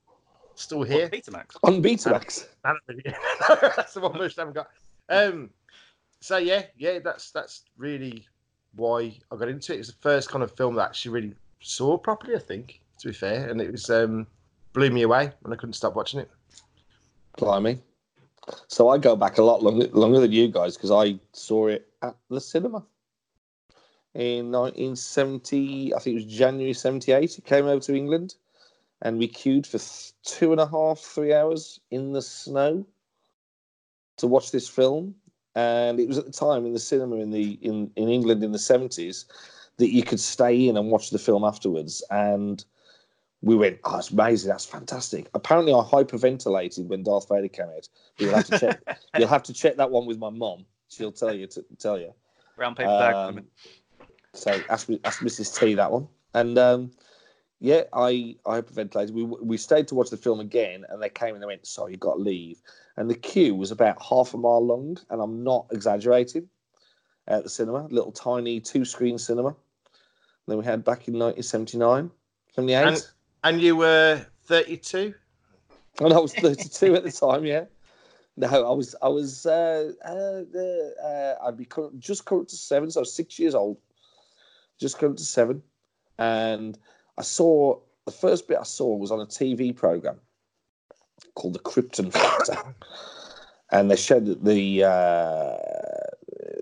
[0.55, 1.03] still here.
[1.03, 1.57] What, Betamax.
[1.63, 2.47] On Betamax.
[3.75, 4.69] that's the one which I haven't got.
[5.09, 5.49] Um,
[6.21, 8.27] so yeah, yeah, that's that's really
[8.75, 9.75] why I got into it.
[9.75, 12.35] It was the first kind of film that I actually really saw properly.
[12.35, 14.27] I think, to be fair, and it was um,
[14.73, 16.29] blew me away, and I couldn't stop watching it.
[17.37, 17.79] Blimey.
[18.67, 21.87] So I go back a lot longer, longer than you guys because I saw it
[22.01, 22.83] at the cinema
[24.15, 25.93] in 1970.
[25.93, 27.37] I think it was January 78.
[27.37, 28.35] It came over to England
[29.01, 29.79] and we queued for
[30.23, 32.85] two and a half, three hours in the snow
[34.19, 35.15] to watch this film.
[35.55, 38.51] And it was at the time in the cinema in the in, in England in
[38.51, 39.25] the 70s
[39.77, 42.03] that you could stay in and watch the film afterwards.
[42.11, 42.63] And
[43.41, 45.27] we went, oh, it's amazing, that's fantastic.
[45.33, 47.87] Apparently, I hyperventilated when Darth Vader came out.
[48.17, 48.99] You'll have to check.
[49.17, 50.65] you'll have to check that one with my mom.
[50.89, 52.13] She'll tell you to tell you.
[52.57, 53.15] Brown paper bag.
[53.15, 53.47] Um, women.
[54.33, 55.57] So ask ask Mrs.
[55.57, 56.07] T that one.
[56.33, 56.91] And um,
[57.59, 59.11] yeah, I I hyperventilated.
[59.11, 61.91] We we stayed to watch the film again, and they came and they went, "Sorry,
[61.93, 62.61] you got to leave."
[62.97, 66.49] And the queue was about half a mile long, and I'm not exaggerating.
[67.27, 69.55] At the cinema, little tiny two screen cinema.
[70.47, 72.09] then we had back in 1979,
[72.55, 72.87] 78.
[72.87, 73.07] And-
[73.43, 75.13] And you were 32.
[76.01, 77.65] And I was 32 at the time, yeah.
[78.37, 80.43] No, I was, I was, uh, uh,
[81.05, 83.77] uh, I'd be co- just coming to seven, so I was six years old,
[84.79, 85.61] just coming to seven.
[86.17, 86.79] And
[87.19, 90.19] I saw, the first bit I saw was on a TV program
[91.35, 92.57] called The Krypton Factor.
[93.71, 95.57] and they showed the, uh,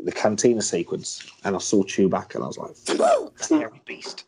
[0.03, 1.31] the cantina sequence.
[1.43, 4.25] And I saw Chewbacca and I was like, hairy beast.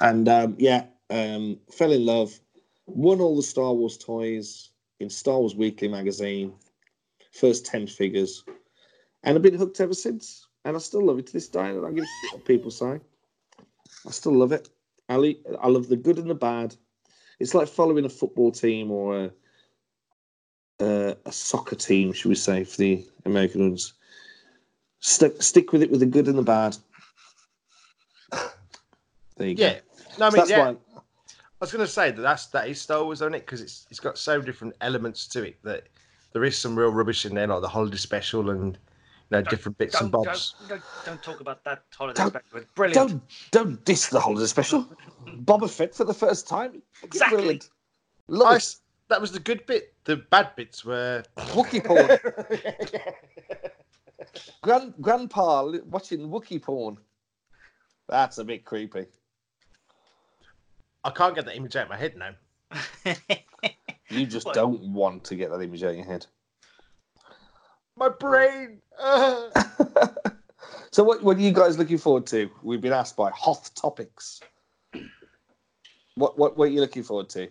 [0.00, 2.40] and um, yeah, um, fell in love.
[2.86, 6.54] Won all the Star Wars toys in Star Wars Weekly magazine.
[7.32, 8.42] First ten figures,
[9.22, 10.46] and I've been hooked ever since.
[10.64, 11.60] And I still love it to this day.
[11.60, 12.98] And I don't give a shit what people say.
[14.06, 14.68] I still love it.
[15.08, 16.74] I, I love the good and the bad.
[17.40, 19.30] It's like following a football team or a,
[20.80, 23.94] a, a soccer team, should we say, for the American ones.
[25.00, 26.76] Stick stick with it with the good and the bad.
[29.36, 29.64] There you go.
[29.64, 29.78] Yeah.
[30.18, 30.58] No, I So mean, that's yeah.
[30.58, 31.04] why I
[31.60, 33.46] was going to say that that's that is Star Wars, isn't it?
[33.46, 35.84] Because it's it's got so different elements to it that
[36.32, 38.78] there is some real rubbish in there, like the holiday special and
[39.30, 40.54] you know different bits and bobs.
[40.60, 42.58] don't, don't, don't talk about that holiday Don't- special.
[42.58, 43.08] It's brilliant.
[43.10, 44.86] Don't don't diss the holiday special.
[45.44, 46.82] Boba Fett for the first time.
[47.02, 47.36] Exactly.
[47.36, 47.70] Brilliant.
[48.30, 49.94] I Love s- that was the good bit.
[50.04, 51.22] The bad bits were.
[51.38, 52.18] Wookie porn.
[54.62, 56.98] Grand, grandpa watching Wookie porn.
[58.08, 59.06] That's a bit creepy.
[61.04, 62.34] I can't get that image out of my head now.
[64.10, 64.54] You just What?
[64.54, 66.24] don't want to get that image out of your head.
[67.98, 68.78] My brain.
[69.00, 69.48] uh.
[70.92, 72.48] so what, what are you guys looking forward to?
[72.62, 74.40] We've been asked by Hoth Topics.
[76.14, 77.48] What what what are you looking forward to?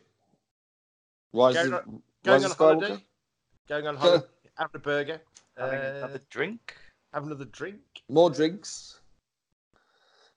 [1.33, 2.87] Rise Going of, on- Going Rise on of holiday.
[2.87, 3.01] Skywalker?
[3.69, 4.25] Going on holiday.
[4.57, 5.21] Having a burger.
[5.57, 6.75] Having uh, another drink.
[7.13, 7.79] have another drink.
[8.09, 8.99] More drinks.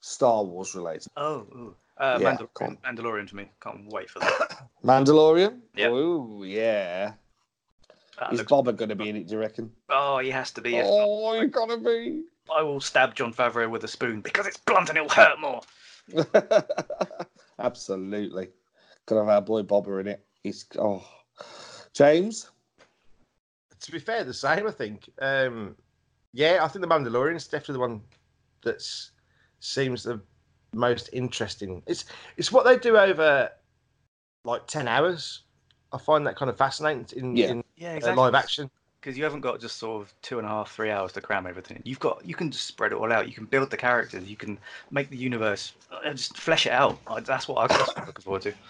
[0.00, 1.08] Star Wars related.
[1.16, 1.76] Oh, ooh.
[1.98, 3.50] Uh, Yeah, Mandal- Mandalorian to me.
[3.62, 4.68] Can't wait for that.
[4.84, 5.60] Mandalorian?
[5.76, 5.90] Yep.
[5.92, 7.12] Oh, yeah.
[8.20, 9.72] That Is looks- Boba going to be in it, do you reckon?
[9.88, 10.76] Oh, he has to be.
[10.76, 12.22] If Oh, you got to be.
[12.54, 15.60] I will stab Jon Favreau with a spoon because it's blunt and it'll hurt more.
[17.58, 18.48] Absolutely.
[19.06, 20.24] Got to have our boy Bobber in it.
[20.42, 21.02] He's, oh.
[21.94, 22.50] James?
[23.80, 24.66] To be fair, the same.
[24.66, 25.08] I think.
[25.22, 25.74] Um,
[26.32, 28.00] yeah, I think the Mandalorian is definitely the one
[28.62, 29.12] that's
[29.60, 30.20] seems the
[30.74, 31.82] most interesting.
[31.86, 32.04] It's
[32.36, 33.50] it's what they do over
[34.44, 35.42] like ten hours.
[35.92, 37.50] I find that kind of fascinating in, Yeah.
[37.50, 38.70] in Yeah, uh, live action.
[39.00, 41.46] Because you haven't got just sort of two and a half, three hours to cram
[41.46, 41.80] everything.
[41.84, 43.26] You've got you can just spread it all out.
[43.26, 44.28] You can build the characters.
[44.28, 44.58] You can
[44.90, 45.72] make the universe.
[45.90, 46.98] uh, Just flesh it out.
[47.06, 48.54] Uh, That's what I'm that's what I'm looking forward to.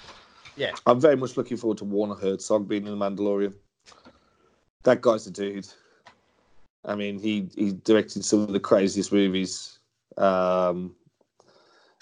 [0.56, 3.54] Yeah, I'm very much looking forward to Werner Herzog being in The Mandalorian.
[4.82, 5.66] That guy's a dude.
[6.84, 9.78] I mean, he, he directed some of the craziest movies
[10.18, 10.94] um,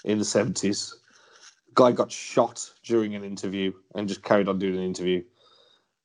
[0.03, 0.93] in the 70s.
[1.75, 5.23] Guy got shot during an interview and just carried on doing an interview.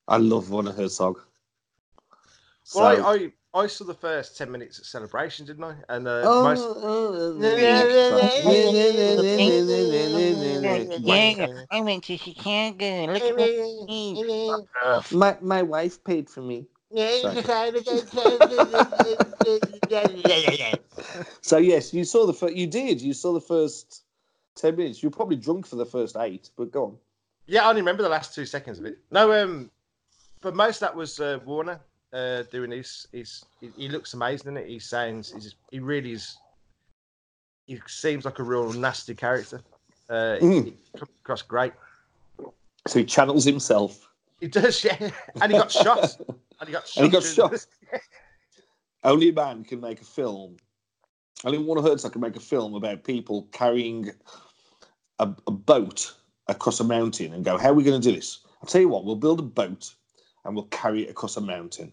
[0.06, 1.20] I love Werner Herzog.
[2.64, 5.76] So, Well, I, I I saw the first ten minutes at celebration, didn't I?
[5.88, 7.86] And uh, Oh, most oh, Yeah,
[11.70, 13.12] I went to Chicago.
[13.12, 14.18] Look at me.
[15.12, 16.66] my my wife paid for me.
[21.42, 22.56] So yes, you saw the first.
[22.56, 23.00] You did.
[23.00, 24.02] You saw the first
[24.54, 25.02] ten minutes.
[25.02, 26.96] You're probably drunk for the first eight, but go on.
[27.46, 28.98] yeah, I only remember the last two seconds of it.
[29.10, 29.70] No, um,
[30.40, 31.80] but most of that was uh, Werner
[32.12, 33.08] uh, doing his.
[33.12, 34.68] His he, he looks amazing in it.
[34.68, 35.32] He sounds.
[35.32, 36.36] He's, he really is.
[37.66, 39.60] He seems like a real nasty character.
[40.10, 40.64] Uh, Mm.
[40.66, 41.72] he comes across great.
[42.86, 45.10] So he channels himself, He does, yeah.
[45.40, 46.18] And he got shot.
[46.60, 47.04] And he got shot.
[47.04, 47.66] and he got shot.
[49.04, 50.56] Only a man can make a film.
[51.42, 54.10] I only Werner Herzog could make a film about people carrying
[55.18, 56.14] a, a boat
[56.48, 58.88] across a mountain and go, "How are we going to do this?" I'll tell you
[58.88, 59.04] what.
[59.04, 59.94] We'll build a boat
[60.44, 61.92] and we'll carry it across a mountain.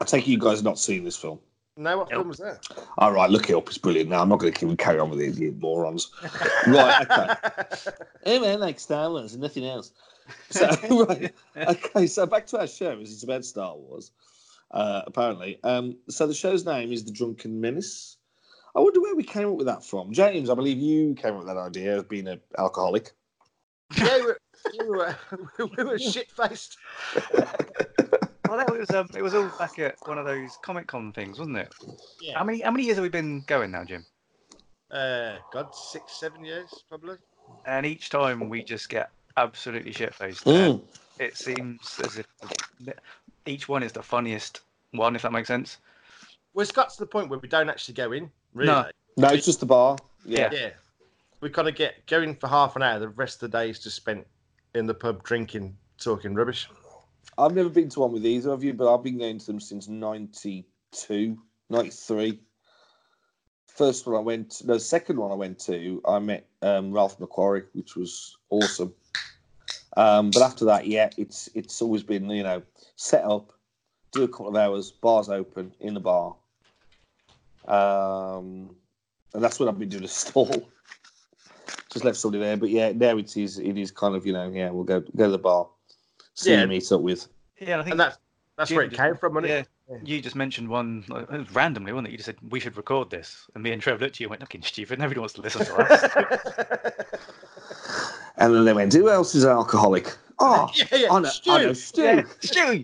[0.00, 1.38] I take it you guys have not seen this film.
[1.76, 2.18] No, what Nope.
[2.18, 2.66] film was that?
[2.98, 3.68] All right, look it up.
[3.68, 4.10] It's brilliant.
[4.10, 6.12] Now I'm not going to keep carry on with it, you morons.
[6.66, 7.34] Right, okay.
[8.24, 9.92] Hey man, like Star Wars and nothing else.
[10.48, 10.66] So
[11.08, 12.06] right, okay.
[12.06, 14.12] So back to our show, as it's about Star Wars.
[14.74, 18.18] Uh, apparently, um, so the show's name is The Drunken Menace.
[18.74, 20.12] I wonder where we came up with that from.
[20.12, 23.12] James, I believe you came up with that idea of being an alcoholic.
[23.96, 24.38] yeah, we were,
[24.78, 25.16] we were,
[25.76, 26.76] we were shit faced.
[28.48, 31.38] Well, that was um, it was all back at one of those Comic Con things,
[31.38, 31.74] wasn't it?
[32.20, 32.38] Yeah.
[32.38, 34.04] How many how many years have we been going now, Jim?
[34.90, 37.16] Uh, God, six, seven years probably.
[37.66, 40.44] And each time we just get absolutely shit faced.
[40.44, 40.82] Mm.
[41.18, 42.26] It seems as if
[43.46, 44.60] each one is the funniest
[44.92, 45.78] one, if that makes sense.
[46.52, 48.30] Well, it's got to the point where we don't actually go in.
[48.52, 48.68] Really.
[48.68, 48.86] No.
[49.16, 49.96] No, it's just the bar.
[50.24, 50.50] Yeah.
[50.52, 50.70] Yeah.
[51.40, 52.98] We kind of get going for half an hour.
[52.98, 54.26] The rest of the day is just spent
[54.74, 56.68] in the pub drinking, talking rubbish.
[57.36, 59.60] I've never been to one with either of you, but I've been going to them
[59.60, 61.38] since 92,
[61.70, 62.40] 93.
[63.66, 67.64] First one I went, no, second one I went to, I met um, Ralph McQuarrie,
[67.72, 68.94] which was awesome.
[69.96, 72.62] Um, but after that, yeah, it's it's always been you know
[72.96, 73.52] set up,
[74.12, 76.34] do a couple of hours, bars open in the bar,
[77.68, 78.74] um,
[79.32, 80.68] and that's what I've been doing a stall.
[81.92, 84.50] Just left somebody there, but yeah, now it is it is kind of you know
[84.50, 85.68] yeah we'll go go to the bar,
[86.34, 86.62] see Yeah.
[86.62, 87.28] you meet up with.
[87.60, 88.18] Yeah, and I think And that's
[88.56, 90.00] that's where it Jim came from, wasn't yeah, it?
[90.04, 92.10] you just mentioned one like, it was randomly, wasn't it?
[92.12, 94.30] You just said we should record this, and me and Trev looked at you and
[94.30, 94.98] went, "Looking stupid.
[94.98, 96.90] Nobody wants to listen to us."
[98.44, 101.06] And then they went, "Who else is an alcoholic?" Oh, yeah, yeah.
[101.10, 101.72] Oh, I know, I oh, know, Stu.
[101.74, 102.02] Stu.
[102.02, 102.82] yeah, Stu,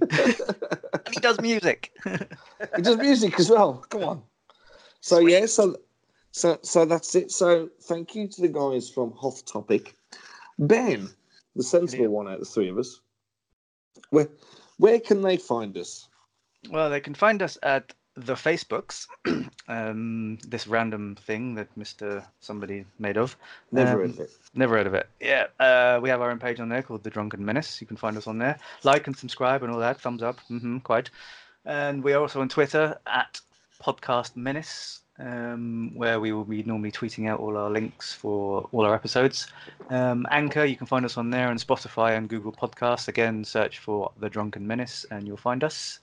[1.04, 1.92] and he does music.
[2.76, 3.84] He does music as well.
[3.90, 4.22] Come on.
[5.00, 5.76] So yeah, so
[6.30, 7.32] so so that's it.
[7.32, 9.96] So thank you to the guys from Hoth Topic.
[10.60, 11.08] Ben,
[11.56, 13.00] the sensible one out of the three of us.
[14.10, 14.28] Where
[14.76, 16.08] where can they find us?
[16.70, 19.06] Well, they can find us at the Facebooks,
[19.68, 23.36] um, this random thing that Mister Somebody made of.
[23.72, 24.30] Never Um, heard of it.
[24.54, 25.08] Never heard of it.
[25.20, 27.80] Yeah, uh, we have our own page on there called The Drunken Menace.
[27.80, 28.58] You can find us on there.
[28.82, 30.00] Like and subscribe and all that.
[30.00, 30.40] Thumbs up.
[30.48, 31.10] hmm quite.
[31.64, 33.40] And we are also on Twitter at
[33.82, 38.84] Podcast Menace, um, where we will be normally tweeting out all our links for all
[38.84, 39.46] our episodes.
[39.88, 43.08] Um, Anchor, you can find us on there, and Spotify and Google Podcasts.
[43.08, 46.00] Again, search for The Drunken Menace and you'll find us.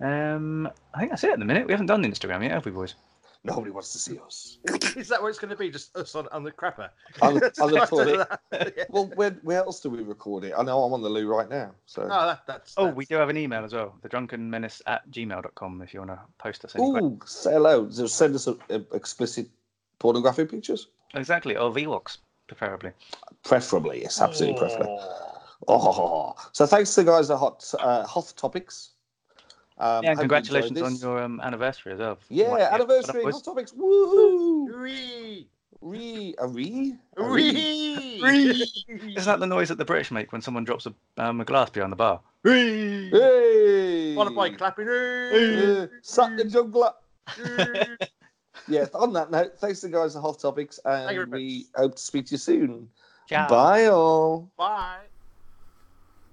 [0.00, 1.66] Um, I think that's it at the minute.
[1.66, 2.94] We haven't done Instagram yet, have we, boys?
[3.42, 4.58] Nobody wants to see us.
[4.96, 5.70] Is that what it's going to be?
[5.70, 6.90] Just us on, on the crapper?
[7.22, 8.28] On the, on the toilet.
[8.52, 8.84] Yeah.
[8.90, 10.52] Well, where, where else do we record it?
[10.56, 11.72] I know I'm on the loo right now.
[11.86, 12.74] So Oh, that, that's.
[12.76, 13.94] Oh, that's- we do have an email as well.
[14.02, 17.88] The Drunken Menace at gmail.com if you want to post us Oh, say hello.
[17.88, 19.48] So send us a, a- explicit
[19.98, 22.90] pornographic pictures, Exactly, or vlogs, preferably.
[23.42, 24.02] preferably.
[24.02, 24.98] Yes, absolutely preferably.
[25.68, 28.90] Oh, so thanks to the guys at Hot uh, Hoth Topics.
[29.80, 32.18] Um, yeah, hope and you congratulations on your um, anniversary as well.
[32.28, 33.72] yeah What- anniversary what Hot Topics.
[33.72, 34.82] Woohoo!
[34.82, 35.48] Whee!
[35.82, 38.20] Re a re A re.
[38.22, 38.84] Whee!
[39.16, 41.70] Isn't that the noise that the British make when someone drops a, um, a glass
[41.70, 42.20] behind the bar?
[42.44, 44.14] Hey!
[44.14, 44.88] Followed by clapping.
[44.88, 46.92] Uh, Suck the juggler.
[48.68, 48.86] Yeah.
[48.94, 52.02] On that note, thanks to the guys at Hot Topics, and very we hope to
[52.02, 52.88] speak to you soon.
[53.28, 53.48] Ciao.
[53.48, 54.50] Bye all.
[54.58, 54.98] Bye.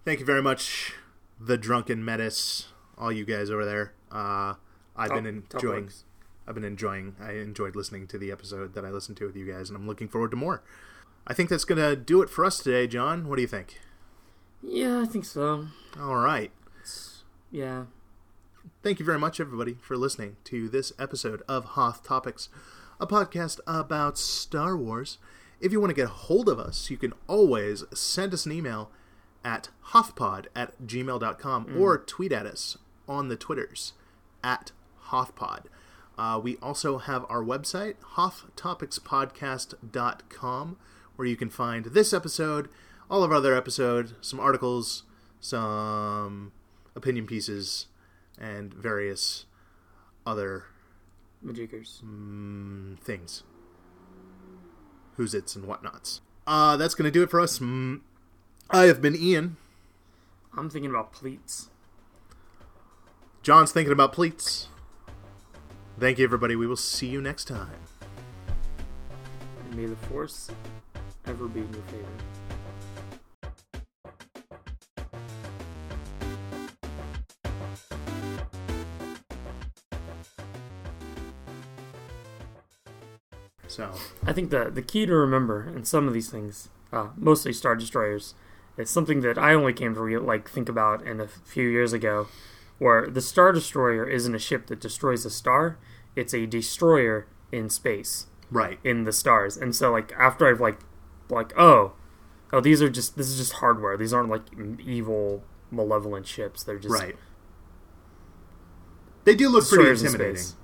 [0.04, 0.94] Thank you very much,
[1.40, 2.68] the drunken menace,
[2.98, 3.94] all you guys over there.
[4.12, 4.56] Uh,
[4.96, 5.90] I've Top- been enjoying.
[6.48, 7.16] I've been enjoying.
[7.22, 9.86] I enjoyed listening to the episode that I listened to with you guys, and I'm
[9.88, 10.64] looking forward to more.
[11.26, 13.28] I think that's gonna do it for us today, John.
[13.28, 13.80] What do you think?
[14.62, 15.68] Yeah, I think so.
[16.00, 16.52] All right.
[16.82, 17.86] It's, yeah.
[18.82, 22.50] Thank you very much, everybody, for listening to this episode of Hoth Topics,
[23.00, 25.18] a podcast about Star Wars.
[25.60, 28.52] If you want to get a hold of us, you can always send us an
[28.52, 28.92] email
[29.44, 32.78] at hothpod at gmail.com or tweet at us
[33.08, 33.94] on the Twitters
[34.44, 34.72] at
[35.10, 35.66] HothPod.
[36.18, 40.78] Uh, we also have our website, HothTopicsPodcast.com,
[41.16, 42.70] where you can find this episode,
[43.10, 45.04] all of our other episodes, some articles,
[45.40, 46.52] some
[46.96, 47.88] opinion pieces,
[48.40, 49.46] and various
[50.26, 50.66] other
[51.46, 52.02] Majikers.
[52.04, 53.44] mm, things.
[55.16, 56.22] Who's its and whatnots.
[56.46, 57.60] Uh, that's going to do it for us.
[57.60, 58.02] Mm,
[58.70, 59.58] I have been Ian.
[60.56, 61.70] I'm thinking about pleats.
[63.48, 64.68] John's thinking about pleats.
[65.98, 66.58] Thank you, everybody.
[66.58, 67.80] We will see you next time.
[69.64, 70.52] And may the force
[71.26, 72.06] ever be in your favor.
[83.70, 83.94] So,
[84.26, 87.78] I think the the key to remember in some of these things, uh, mostly star
[87.78, 88.34] destroyers,
[88.78, 91.94] it's something that I only came to re- like think about in a few years
[91.94, 92.28] ago,
[92.80, 95.78] where the star destroyer isn't a ship that destroys a star;
[96.16, 98.80] it's a destroyer in space right.
[98.84, 99.58] in the stars.
[99.58, 100.80] And so, like after I've like,
[101.30, 101.94] like oh,
[102.52, 103.98] oh these are just this is just hardware.
[103.98, 104.44] These aren't like
[104.80, 106.64] evil, malevolent ships.
[106.64, 107.16] They're just Right.
[109.26, 110.36] They do look pretty in intimidating.
[110.38, 110.56] space.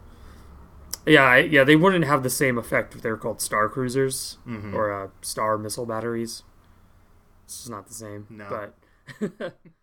[1.05, 4.37] Yeah, I, yeah, they wouldn't have the same effect if they were called star cruisers
[4.47, 4.73] Mhm.
[4.73, 6.43] or uh, star missile batteries.
[7.43, 8.25] It's just not the same.
[8.29, 8.47] No.
[9.29, 9.57] But